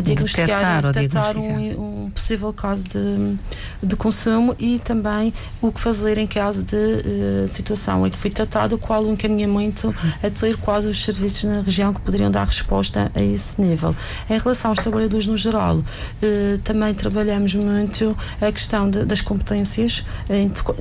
[0.04, 3.36] diagnosticar detectar, e detectar um, um possível caso de,
[3.82, 8.30] de consumo e também o que fazer em caso de uh, situação em que foi
[8.30, 13.10] tratado, qual o encaminhamento a ter quais os serviços na região que poderiam dar resposta
[13.14, 13.94] a esse nível.
[14.28, 15.84] Em relação aos trabalhadores no geral, uh,
[16.64, 20.04] também trabalhamos muito a questão de, das competências,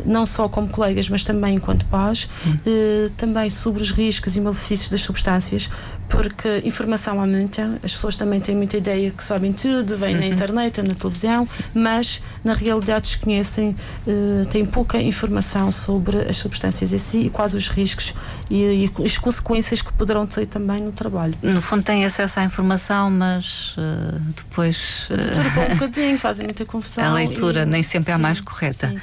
[0.06, 4.90] não só como colegas, mas também enquanto pais, uh, também sobre os riscos e malefícios
[4.90, 5.70] das substâncias,
[6.10, 10.22] porque informação há muita, as pessoas também têm muita ideia que sabem tudo, vêm uhum.
[10.22, 11.64] na internet, na televisão, Sim.
[11.74, 13.76] mas na realidade desconhecem,
[14.08, 18.14] uh, têm pouca informação sobre as substâncias em si e quais os riscos
[18.50, 21.36] e, e, as consequências que poderão ter também no trabalho.
[21.42, 25.10] No fundo têm acesso à informação, mas uh, depois.
[25.10, 27.04] Uh, um bocadinho, fazem muita confusão.
[27.04, 28.94] A leitura e, nem sempre sim, é a mais correta.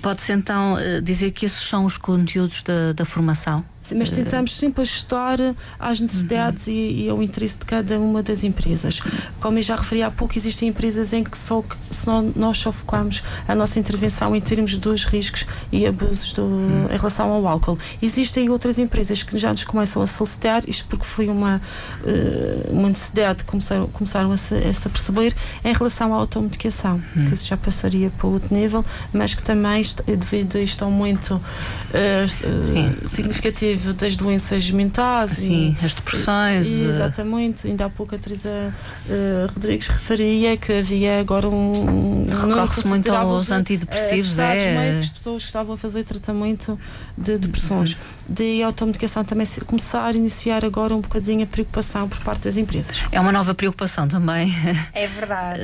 [0.00, 3.64] Pode-se então dizer que esses são os conteúdos da, da formação?
[3.96, 5.38] Mas tentamos sempre ajustar
[5.78, 6.72] às necessidades uhum.
[6.72, 9.00] e, e, ao interesse de cada uma das empresas.
[9.40, 13.22] Como eu já referi há pouco, existem empresas em que só, só nós só focamos
[13.46, 16.86] a nossa intervenção em termos dos riscos e abusos do, uhum.
[16.92, 17.76] em relação ao álcool.
[18.00, 21.60] Existem outras empresas que já nos começam a solicitar, isto porque foi uma,
[22.04, 27.02] uh, uma necessidade que começaram, começaram a se, a se perceber em relação à automedicação,
[27.16, 27.26] uhum.
[27.26, 33.08] que isso já passaria para outro nível, mas que também, devido a isto aumento uh,
[33.08, 35.32] significativo das doenças mentais.
[35.32, 36.66] Sim, e, as depressões.
[36.66, 36.88] E, eh.
[36.88, 42.26] exatamente, ainda há pouco a Teresa uh, Rodrigues referia que havia agora um.
[42.26, 44.98] Recorre-se muito aos de, antidepressivos, é.
[44.98, 46.78] As pessoas que estavam a fazer tratamento
[47.16, 47.92] de depressões.
[47.92, 48.34] Uhum.
[48.34, 53.04] De automedicação também começar a iniciar agora um bocadinho a preocupação por parte das empresas.
[53.10, 54.52] É uma nova preocupação também.
[54.94, 55.60] É verdade.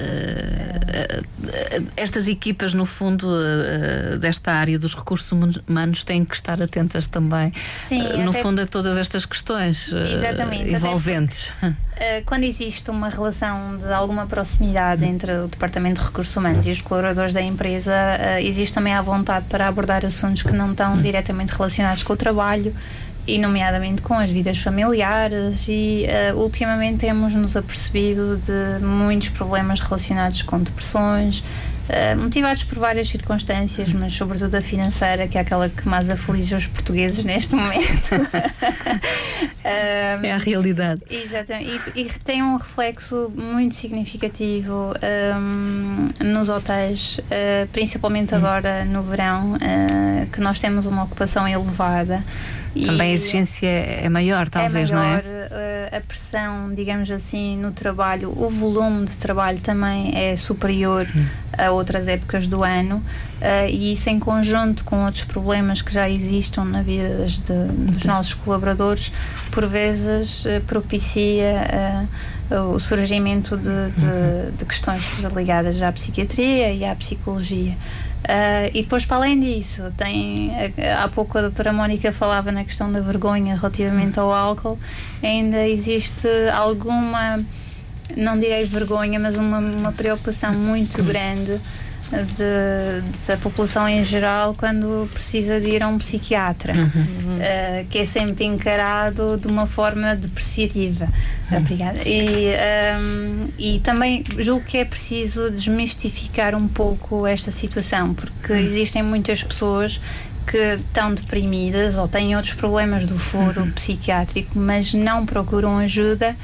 [1.97, 3.29] Estas equipas, no fundo,
[4.21, 5.31] desta área dos recursos
[5.67, 7.53] humanos, têm que estar atentas também.
[7.85, 9.99] Sim Sim, no fundo, a todas estas questões uh,
[10.67, 11.51] envolventes.
[11.63, 11.75] Uh,
[12.27, 16.81] quando existe uma relação de alguma proximidade entre o Departamento de recursos humanos e os
[16.81, 17.95] colaboradores da empresa,
[18.41, 22.75] existe também a vontade para abordar assuntos que não estão diretamente relacionados com o trabalho
[23.29, 29.81] e nomeadamente com as vidas familiares e uh, ultimamente temos nos apercebido de muitos problemas
[29.81, 31.45] relacionados com depressões
[31.89, 36.55] uh, motivados por várias circunstâncias mas sobretudo a financeira que é aquela que mais aflige
[36.55, 38.15] os portugueses neste momento
[39.65, 44.95] é a realidade exatamente e, e, tem um reflexo muito significativo
[45.37, 48.39] um, nos hotéis uh, principalmente hum.
[48.39, 49.57] agora no verão
[50.33, 52.23] que nós temos uma ocupação elevada
[52.87, 55.49] também a exigência é maior, talvez, é maior, não é?
[55.51, 61.25] Eh, a pressão, digamos assim, no trabalho, o volume de trabalho também é superior hum.
[61.59, 66.09] A outras épocas do ano uh, e isso em conjunto com outros problemas que já
[66.09, 69.13] existam na vida de, dos nossos colaboradores,
[69.51, 72.09] por vezes uh, propicia
[72.73, 74.53] o surgimento de, de, uhum.
[74.57, 75.05] de questões
[75.37, 77.77] ligadas à psiquiatria e à psicologia.
[78.19, 80.51] Uh, e depois, para além disso, tem,
[80.99, 84.79] há pouco a doutora Mónica falava na questão da vergonha relativamente ao álcool,
[85.23, 87.41] ainda existe alguma,
[88.17, 91.61] não direi vergonha, mas uma, uma preocupação muito grande
[92.11, 97.37] de, da população em geral quando precisa de ir a um psiquiatra, uhum.
[97.37, 101.09] uh, que é sempre encarado de uma forma depreciativa.
[101.51, 101.59] Uhum.
[101.59, 102.01] Obrigada.
[102.07, 102.49] E,
[102.99, 108.59] um, e também julgo que é preciso desmistificar um pouco esta situação, porque uhum.
[108.59, 110.01] existem muitas pessoas
[110.47, 113.71] que estão deprimidas ou têm outros problemas do foro uhum.
[113.73, 116.35] psiquiátrico, mas não procuram ajuda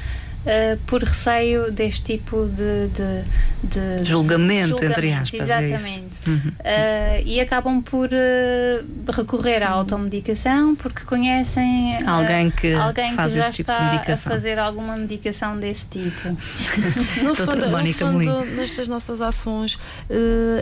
[0.45, 5.49] uh, por receio deste tipo de, de, de julgamento, julgamento, entre aspas.
[5.49, 6.19] É exatamente.
[6.25, 6.37] É uhum.
[6.37, 13.39] uh, e acabam por uh, recorrer à automedicação porque conhecem alguém que alguém faz que
[13.39, 14.31] já esse tipo está de medicação.
[14.31, 16.29] a fazer alguma medicação desse tipo.
[17.23, 19.77] no fundo, no fundo nestas nossas ações,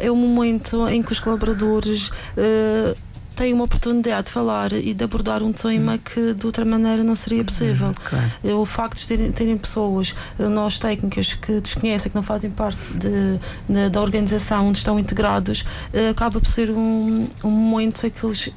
[0.01, 2.11] é o momento em que os colaboradores
[3.35, 7.15] têm uma oportunidade de falar e de abordar um tema que de outra maneira não
[7.15, 7.93] seria possível.
[8.03, 8.31] Claro.
[8.43, 12.49] Eh, o facto de terem, terem, pessoas, eh, nós técnicas, que desconhecem, que não fazem
[12.49, 18.05] parte de, de, da organização onde estão integrados, eh, acaba por ser um, um momento
[18.05, 18.49] em que eles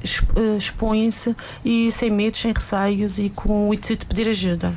[0.57, 1.35] expõem-se
[1.65, 4.73] e sem medos, sem receios e com o intuito de pedir ajuda.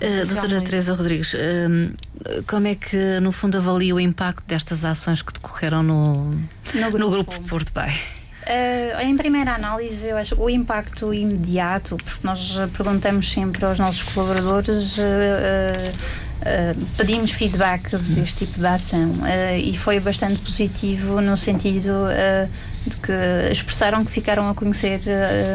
[0.00, 5.22] Uh, doutora Teresa Rodrigues, uh, como é que no fundo avalia o impacto destas ações
[5.22, 7.92] que decorreram no, no, grupo, no grupo Porto Bay?
[8.46, 14.12] Uh, em primeira análise, eu acho o impacto imediato, porque nós perguntamos sempre aos nossos
[14.12, 14.96] colaboradores.
[14.98, 19.16] Uh, uh, pedimos feedback deste tipo de ação
[19.60, 21.90] e foi bastante positivo no sentido
[22.86, 23.12] de que
[23.50, 25.00] expressaram que ficaram a conhecer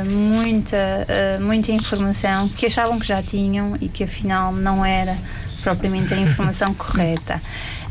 [0.06, 1.08] muita,
[1.40, 5.16] muita informação que achavam que já tinham e que afinal não era
[5.62, 7.40] propriamente a informação correta.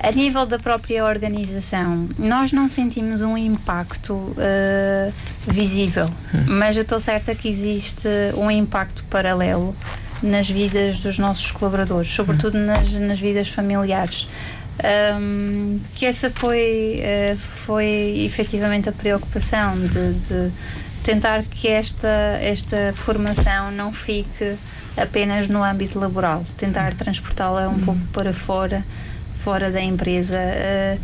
[0.02, 5.12] A nível da própria organização, nós não sentimos um impacto uh,
[5.46, 6.08] visível,
[6.48, 9.76] mas eu estou certa que existe um impacto paralelo
[10.22, 14.26] nas vidas dos nossos colaboradores, sobretudo nas, nas vidas familiares.
[15.20, 20.52] Um, que essa foi, uh, foi efetivamente a preocupação de, de,
[21.04, 24.56] tentar que esta, esta formação não fique
[24.96, 28.82] apenas no âmbito laboral, tentar transportá-la um pouco para fora
[29.42, 30.98] fora da empresa, eh,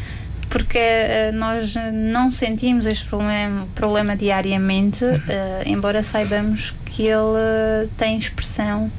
[0.48, 8.16] porque eh, nós não sentimos este problema, problema diariamente, eh, embora saibamos que ele tem
[8.16, 8.90] expressão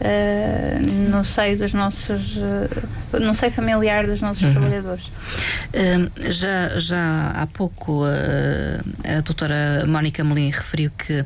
[0.00, 4.52] uh, no seio dos nossos uh, no seio familiar dos nossos uhum.
[4.52, 5.06] trabalhadores.
[5.06, 11.24] Uh, já, já há pouco a doutora Mónica Melim referiu que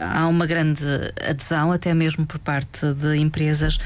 [0.00, 0.84] há uma grande
[1.28, 3.78] adesão até mesmo por parte de empresas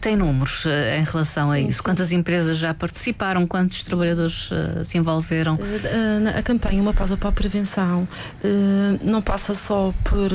[0.00, 1.78] tem números em relação sim, a isso?
[1.78, 1.84] Sim.
[1.84, 3.46] Quantas empresas já participaram?
[3.46, 4.50] Quantos trabalhadores
[4.84, 5.58] se envolveram?
[6.36, 8.08] A campanha Uma Pausa para a Prevenção
[9.02, 10.30] não passa só por,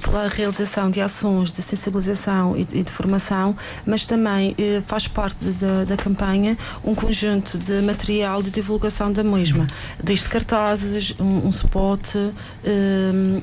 [0.00, 4.54] pela realização de ações de sensibilização e, e de formação, mas também
[4.86, 9.66] faz parte da, da campanha um conjunto de material de divulgação da mesma,
[10.02, 12.14] desde cartazes, um, um spot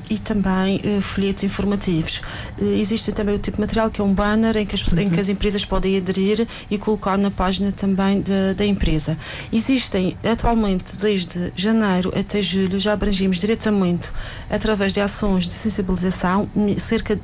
[0.08, 2.22] e também folhetos informativos.
[2.58, 5.20] Existe também o tipo de material que é um banner em que as, em que
[5.20, 9.16] as empresas podem aderir e colocar na página também de, da empresa.
[9.52, 14.10] Existem atualmente, desde janeiro até julho, já abrangimos diretamente,
[14.48, 17.22] através de ações de sensibilização, cerca de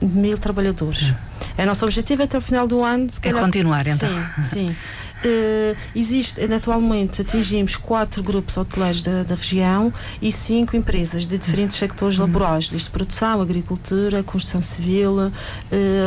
[0.00, 1.14] mil trabalhadores.
[1.56, 1.62] É.
[1.62, 3.06] é nosso objetivo até o final do ano.
[3.22, 4.08] é continuar então.
[4.08, 4.76] Sim, sim.
[5.24, 11.76] Uh, existe, atualmente atingimos quatro grupos hoteleiros da, da, região e cinco empresas de diferentes
[11.76, 12.26] sectores uhum.
[12.26, 15.16] laborais, desde produção, agricultura, construção civil.
[15.16, 15.32] Uh,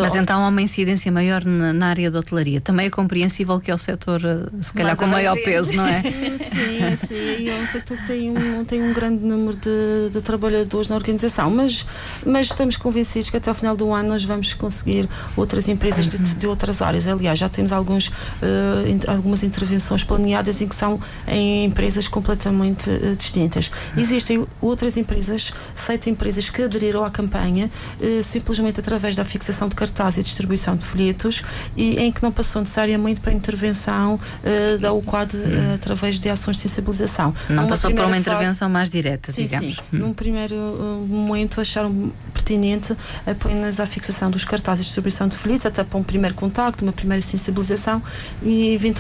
[0.01, 2.61] Mas então há uma incidência maior na, na, área da hotelaria.
[2.61, 4.21] Também é compreensível que é o setor,
[4.61, 6.03] se calhar, com maior peso, não é?
[6.05, 7.49] sim, sim.
[7.49, 11.49] É um setor que tem um, tem um grande número de, de trabalhadores na organização.
[11.49, 11.85] Mas,
[12.25, 16.17] mas estamos convencidos que até ao final do ano nós vamos conseguir outras empresas de,
[16.17, 17.07] de outras áreas.
[17.07, 23.15] Aliás, já temos alguns, uh, algumas intervenções planeadas em que são em empresas completamente uh,
[23.15, 23.71] distintas.
[23.95, 29.75] Existem outras empresas, sete empresas que aderiram à campanha uh, simplesmente através da fixação de
[29.75, 31.43] cartazes e distribuição de folhetos
[31.75, 34.19] e em que não passou necessariamente para a intervenção
[34.79, 35.37] da UQUAD
[35.73, 37.33] através de ações de sensibilização.
[37.49, 39.75] Não passou por uma intervenção mais direta, sim, digamos.
[39.75, 39.81] Sim.
[39.93, 39.97] Hum.
[39.99, 40.55] Num primeiro
[41.07, 42.95] momento acharam pertinente
[43.25, 46.93] apenas a fixação dos cartazes de distribuição de folhetos, até para um primeiro contacto, uma
[46.93, 48.01] primeira sensibilização
[48.41, 48.96] e eventualmente,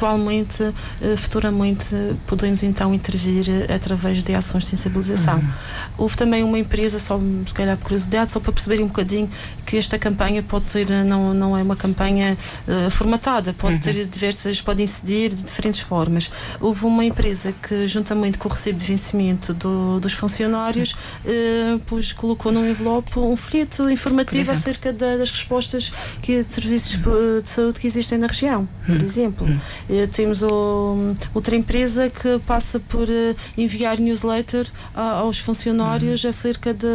[1.01, 1.95] eh, futuramente,
[2.25, 5.37] podemos então intervir eh, através de ações de sensibilização.
[5.39, 5.49] Uhum.
[5.97, 9.29] Houve também uma empresa, só se calhar por curiosidade, só para perceberem um bocadinho
[9.65, 12.37] que esta campanha pode ter, eh, não, não é uma campanha
[12.67, 13.79] uh, formatada, pode uhum.
[13.79, 16.31] ter diversas, pode incidir de diferentes formas.
[16.61, 22.13] Houve uma empresa que, juntamente com o recibo de vencimento do, dos funcionários, uh, pois
[22.13, 25.91] colocou num envelope um folheto informativo acerca da, das respostas
[26.21, 26.99] que de serviços
[27.43, 29.03] de saúde que existem na região, por hum.
[29.03, 29.47] exemplo.
[29.89, 30.07] Hum.
[30.11, 36.29] Temos o, outra empresa que passa por eh, enviar newsletter aos funcionários hum.
[36.29, 36.87] acerca de,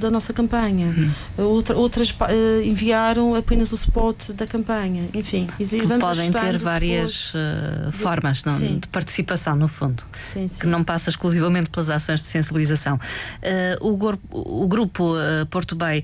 [0.00, 0.86] da nossa campanha.
[0.86, 1.10] Hum.
[1.44, 5.08] Outra, outras eh, enviaram apenas o spot da campanha.
[5.14, 5.46] Enfim,
[5.86, 10.60] vamos podem ter várias uh, formas não, de participação, no fundo, sim, sim.
[10.60, 12.96] que não passa exclusivamente pelas ações de sensibilização.
[12.96, 16.02] Uh, o, o, grupo uh, Porto Bay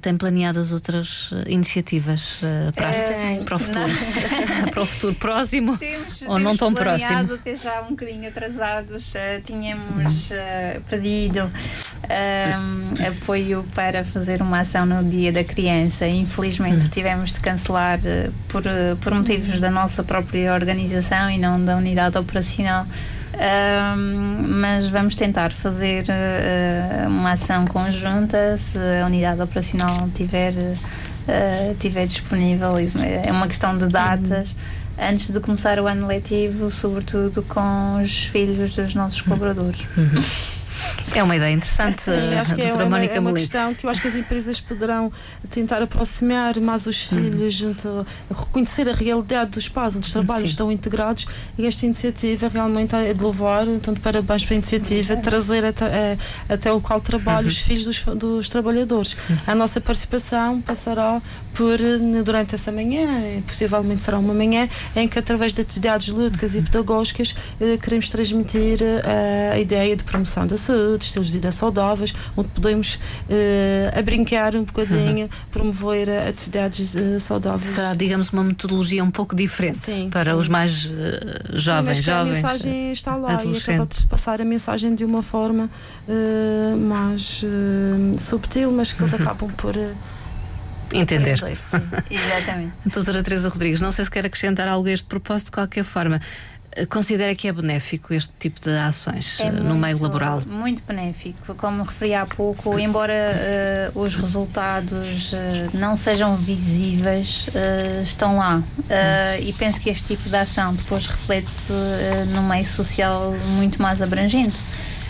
[0.00, 2.40] tem planeadas outras iniciativas
[2.74, 3.92] para, é, para o futuro?
[4.72, 5.76] para o futuro próximo?
[5.76, 7.34] Temos, ou não tão próximo?
[7.34, 9.14] até já um bocadinho atrasados.
[9.14, 16.06] Uh, tínhamos uh, pedido uh, apoio para fazer uma ação no Dia da Criança.
[16.06, 16.90] Infelizmente hum.
[16.90, 18.00] tivemos de cancelar
[18.48, 18.62] por,
[19.00, 22.86] por motivos da nossa própria organização e não da unidade operacional.
[24.48, 32.74] Mas vamos tentar fazer uh, uma ação conjunta se a unidade operacional tiver uh, disponível.
[32.78, 34.52] É uma questão de datas.
[34.52, 35.08] Uhum.
[35.10, 39.86] Antes de começar o ano letivo, sobretudo com os filhos dos nossos colaboradores.
[39.96, 40.22] Uhum.
[41.16, 44.02] É uma ideia interessante, Sim, acho que é uma, é uma questão que eu acho
[44.02, 45.10] que as empresas poderão
[45.50, 47.18] tentar aproximar mais os uhum.
[47.18, 50.50] filhos, junto, reconhecer a realidade dos pais, onde os trabalhos Sim.
[50.50, 55.64] estão integrados e esta iniciativa realmente é de louvar, tanto parabéns para a iniciativa, trazer
[55.64, 57.52] até, até o de trabalho uhum.
[57.52, 59.16] os filhos dos, dos trabalhadores.
[59.28, 59.38] Uhum.
[59.46, 61.22] A nossa participação passará
[61.56, 61.78] por,
[62.22, 63.08] durante essa manhã,
[63.46, 68.78] possivelmente será uma manhã, em que através de atividades lúdicas e pedagógicas eh, queremos transmitir
[68.82, 72.98] eh, a ideia de promoção da saúde, estilos de vida saudáveis, onde podemos
[73.30, 77.64] eh, a brincar um bocadinho, promover atividades saudáveis.
[77.64, 80.38] Será, digamos, uma metodologia um pouco diferente sim, para sim.
[80.38, 80.92] os mais
[81.54, 82.32] jovens, sim, jovens.
[82.32, 85.70] A mensagem está lá e acaba por passar a mensagem de uma forma
[86.86, 87.42] mais
[88.18, 89.74] subtil, mas que eles acabam por
[90.92, 91.40] entender.
[92.10, 92.72] Exatamente.
[92.86, 96.20] Doutora Teresa Rodrigues, não sei se quer acrescentar algo a este propósito, de qualquer forma.
[96.90, 100.42] Considera que é benéfico este tipo de ações é no meio laboral?
[100.46, 101.54] Muito benéfico.
[101.54, 103.14] Como referi há pouco, embora
[103.94, 105.36] uh, os resultados uh,
[105.72, 108.62] não sejam visíveis, uh, estão lá.
[109.40, 111.72] e penso que este tipo de ação depois reflete-se
[112.34, 114.58] no meio social muito mais abrangente.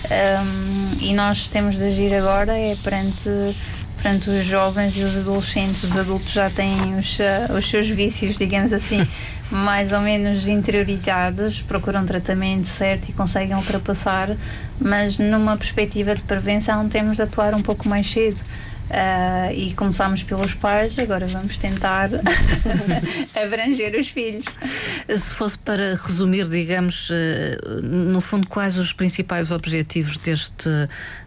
[0.06, 3.28] Um, e nós temos de agir agora é perante
[3.96, 8.36] Portanto, os jovens e os adolescentes, os adultos já têm os, uh, os seus vícios,
[8.36, 9.04] digamos assim,
[9.50, 14.36] mais ou menos interiorizados, procuram tratamento certo e conseguem ultrapassar,
[14.78, 18.40] mas numa perspectiva de prevenção temos de atuar um pouco mais cedo.
[18.86, 22.08] Uh, e começámos pelos pais, agora vamos tentar
[23.34, 24.44] abranger os filhos.
[25.08, 30.68] Se fosse para resumir, digamos, uh, no fundo, quais os principais objetivos deste,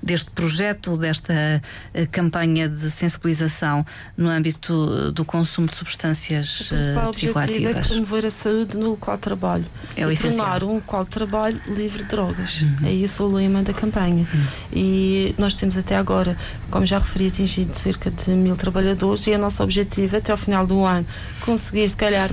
[0.01, 3.85] deste projeto, desta uh, campanha de sensibilização
[4.15, 9.15] no âmbito do consumo de substâncias o principal objetivo é promover a saúde no local
[9.17, 9.65] de trabalho.
[9.97, 12.61] É o e tornar um local de trabalho livre de drogas.
[12.61, 12.87] Uhum.
[12.87, 14.25] É isso o lema da campanha.
[14.33, 14.45] Uhum.
[14.71, 16.37] E nós temos até agora,
[16.71, 20.65] como já referi, atingido cerca de mil trabalhadores e o nosso objetivo até ao final
[20.65, 21.05] do ano
[21.41, 22.29] conseguir, se calhar,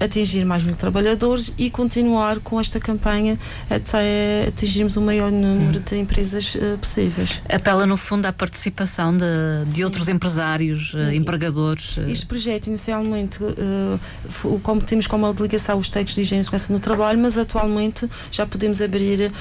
[0.00, 3.38] atingir mais mil trabalhadores e continuar com esta campanha
[3.68, 7.42] até atingirmos o maior número de empresas uh, possíveis.
[7.48, 9.24] Apela, no fundo, à participação de,
[9.72, 11.98] de outros empresários, uh, empregadores.
[12.06, 16.80] Este projeto, inicialmente, uh, como temos como delegação os técnicos de higiene e segurança no
[16.80, 19.32] trabalho, mas atualmente já podemos abrir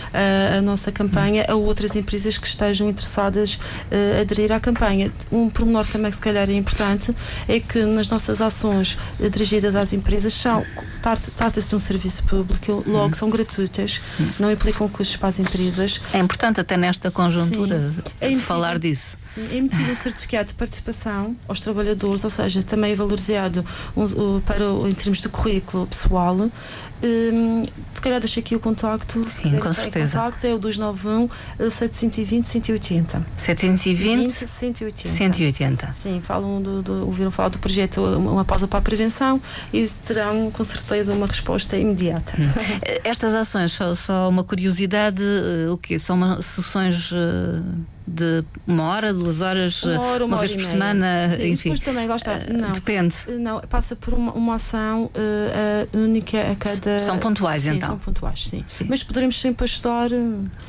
[0.57, 3.59] a nossa campanha a outras empresas que estejam interessadas
[3.91, 5.11] a aderir à campanha.
[5.31, 7.15] Um pormenor também que se calhar é importante
[7.47, 8.97] é que nas nossas ações
[9.31, 10.65] dirigidas às empresas são
[11.35, 14.01] trata-se de um serviço público, logo são gratuitas,
[14.39, 16.01] não implicam custos para as empresas.
[16.13, 19.17] É importante até nesta conjuntura é falar disso.
[19.33, 23.65] Sim, é emitido um certificado de participação aos trabalhadores, ou seja, também é valorizado
[23.95, 26.49] um, para, em termos de currículo pessoal.
[27.03, 27.63] Um,
[27.93, 29.23] se calhar deixei aqui o contacto.
[29.27, 30.17] Sim, com certeza.
[30.17, 31.29] O contacto é o 291
[31.69, 33.25] 720 180.
[33.35, 35.07] 720 180.
[35.07, 35.91] 180.
[35.91, 40.49] Sim, falam do, do, ouviram falar do projeto Uma Pausa para a Prevenção e terão
[40.51, 42.33] com certeza uma resposta imediata.
[42.39, 42.49] Hum.
[43.03, 47.11] Estas ações, só, só uma curiosidade, eh, o que São uma, sessões.
[47.11, 51.69] Uh de uma hora, duas horas, uma, hora, uma, uma vez por semana, Sim, enfim.
[51.69, 53.15] Depois também, gosta, uh, não, depende.
[53.37, 56.99] Não, passa por uma, uma ação uh, única a cada.
[56.99, 57.89] São pontuais, sim, então.
[57.89, 58.63] São pontuais, sim.
[58.65, 58.85] sim.
[58.87, 60.09] Mas poderemos sempre ajudar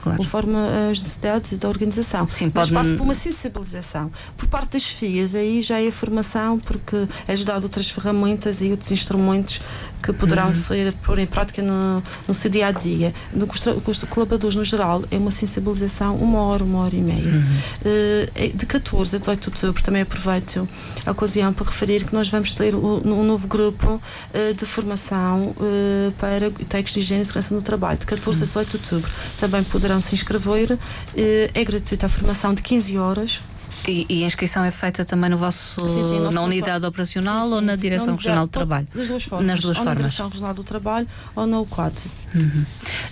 [0.02, 0.18] claro.
[0.18, 0.56] conforme
[0.90, 2.26] as necessidades da organização.
[2.26, 4.10] Sim, Mas passa por uma sensibilização.
[4.36, 8.90] Por parte das FIAs, aí já é formação, porque é ajudado outras ferramentas e outros
[8.90, 9.60] instrumentos
[10.02, 10.54] que poderão uhum.
[10.54, 13.12] ser pôr em prática no, no seu dia a dia.
[13.32, 17.24] No, com os colaboradores no geral, é uma sensibilização uma hora, uma hora e meia.
[17.24, 17.44] Uhum.
[17.82, 20.68] Uh, de 14 a 18 de outubro, também aproveito
[21.04, 25.54] a ocasião para referir que nós vamos ter um, um novo grupo uh, de formação
[25.58, 28.44] uh, para técnicos de higiene e segurança no trabalho, de 14 uhum.
[28.44, 29.10] a 18 de outubro.
[29.38, 30.78] Também poderão se inscrever.
[31.16, 33.40] é gratuita a formação de 15 horas.
[33.86, 37.54] E, e, a inscrição é feita também no vosso, sim, sim, na unidade operacional sim,
[37.54, 38.86] ou na Direção Regional do Trabalho?
[38.94, 39.46] Das duas formas.
[39.46, 40.02] Nas duas ou formas.
[40.02, 41.94] na Direção Regional do Trabalho ou na UCLAD.
[42.34, 42.64] Uhum.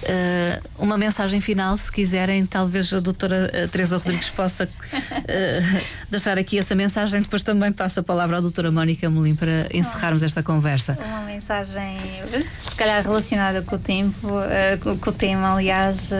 [0.03, 5.81] Uh, uma mensagem final, se quiserem, talvez a doutora eh, Teresa Rodrigues possa uh,
[6.11, 10.23] deixar aqui essa mensagem, depois também passo a palavra à doutora Mónica Molim para encerrarmos
[10.23, 10.99] esta conversa.
[11.03, 11.99] Uma mensagem,
[12.47, 16.11] se calhar relacionada com o tempo, uh, com o tema, aliás,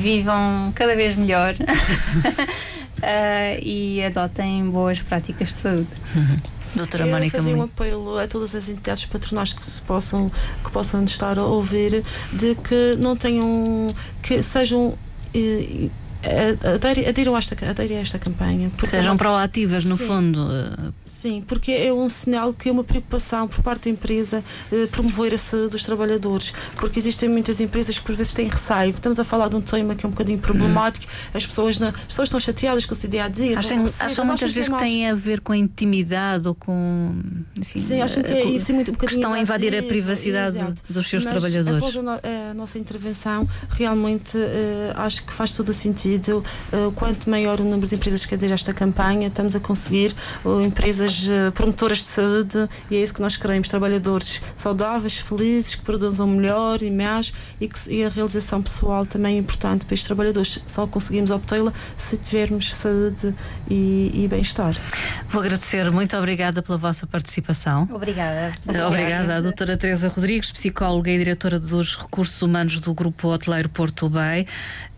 [0.00, 1.54] vivam cada vez melhor.
[2.98, 5.88] uh, e adotem boas práticas de saúde.
[6.14, 6.36] Uhum.
[6.74, 10.30] Doutora Eu Mónica fazer um apelo a todas as entidades patronais que se possam
[10.62, 13.86] que possam estar a ouvir de que não tenham
[14.22, 14.94] que sejam
[15.34, 16.56] eh,
[17.06, 18.70] aderiram a esta, a esta campanha.
[18.84, 20.48] Sejam proativas, no sim, fundo.
[21.20, 25.34] Sim, porque é um sinal que é uma preocupação por parte da empresa eh, promover
[25.34, 28.90] a saúde dos trabalhadores, porque existem muitas empresas que por vezes têm receio.
[28.90, 31.30] Estamos a falar de um tema que é um bocadinho problemático, hum.
[31.34, 33.58] as, pessoas não, as pessoas estão chateadas com o seu dia a dia.
[33.58, 37.12] Acham, acham muitas vezes que, tem a ver com a intimidade ou com.
[37.60, 40.56] Assim, Sim, acham que é isso é muito um que estão a invadir a privacidade
[40.88, 41.78] dos seus Mas, trabalhadores.
[41.78, 46.44] Após a, no, a, nossa intervenção, realmente uh, acho que faz todo o sentido.
[46.72, 50.14] Uh, quanto maior o número de empresas que aderem a esta campanha, estamos a conseguir
[50.64, 55.74] empresas empresas eh, promotoras de saúde e é isso que nós queremos, trabalhadores saudáveis, felizes,
[55.74, 59.94] que produzam melhor e mais e, que, e a realização pessoal também é importante para
[59.94, 60.62] estes trabalhadores.
[60.66, 63.34] Só conseguimos obtê-la se tivermos saúde
[63.68, 64.74] e, e bem-estar.
[65.28, 67.88] Vou agradecer, muito obrigada pela vossa participação.
[67.92, 68.52] Obrigada.
[68.64, 73.68] Obrigada, obrigada à doutora Teresa Rodrigues, psicóloga e diretora dos recursos humanos do Grupo Hoteleiro
[73.68, 74.46] Porto Bay.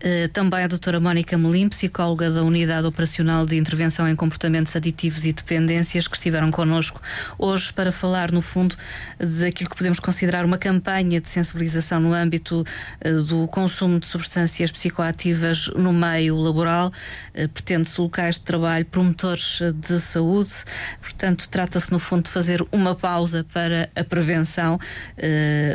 [0.01, 5.27] Uh, também à doutora Mónica Melim, psicóloga da Unidade Operacional de Intervenção em Comportamentos Aditivos
[5.27, 6.99] e Dependências que estiveram connosco
[7.37, 8.75] hoje para falar, no fundo,
[9.19, 12.65] daquilo que podemos considerar uma campanha de sensibilização no âmbito
[13.05, 16.91] uh, do consumo de substâncias psicoativas no meio laboral.
[17.35, 20.51] Uh, Pretende-se locais de trabalho promotores de saúde.
[20.99, 24.79] Portanto, trata-se, no fundo, de fazer uma pausa para a prevenção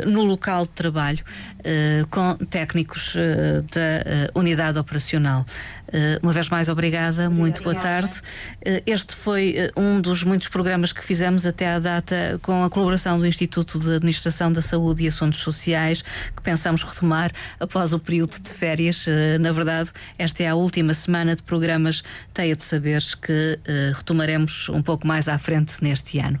[0.05, 1.23] no local de trabalho
[2.09, 3.15] com técnicos
[3.73, 5.45] da unidade operacional.
[6.21, 8.21] uma vez mais, obrigada, muito boa tarde.
[8.85, 13.25] este foi um dos muitos programas que fizemos até à data com a colaboração do
[13.25, 16.01] Instituto de Administração da Saúde e Assuntos Sociais,
[16.35, 19.05] que pensamos retomar após o período de férias.
[19.07, 22.03] Eh, na verdade, esta é a última semana de programas
[22.33, 23.59] Teia de Saberes que
[23.95, 26.35] retomaremos um pouco mais à frente neste ano.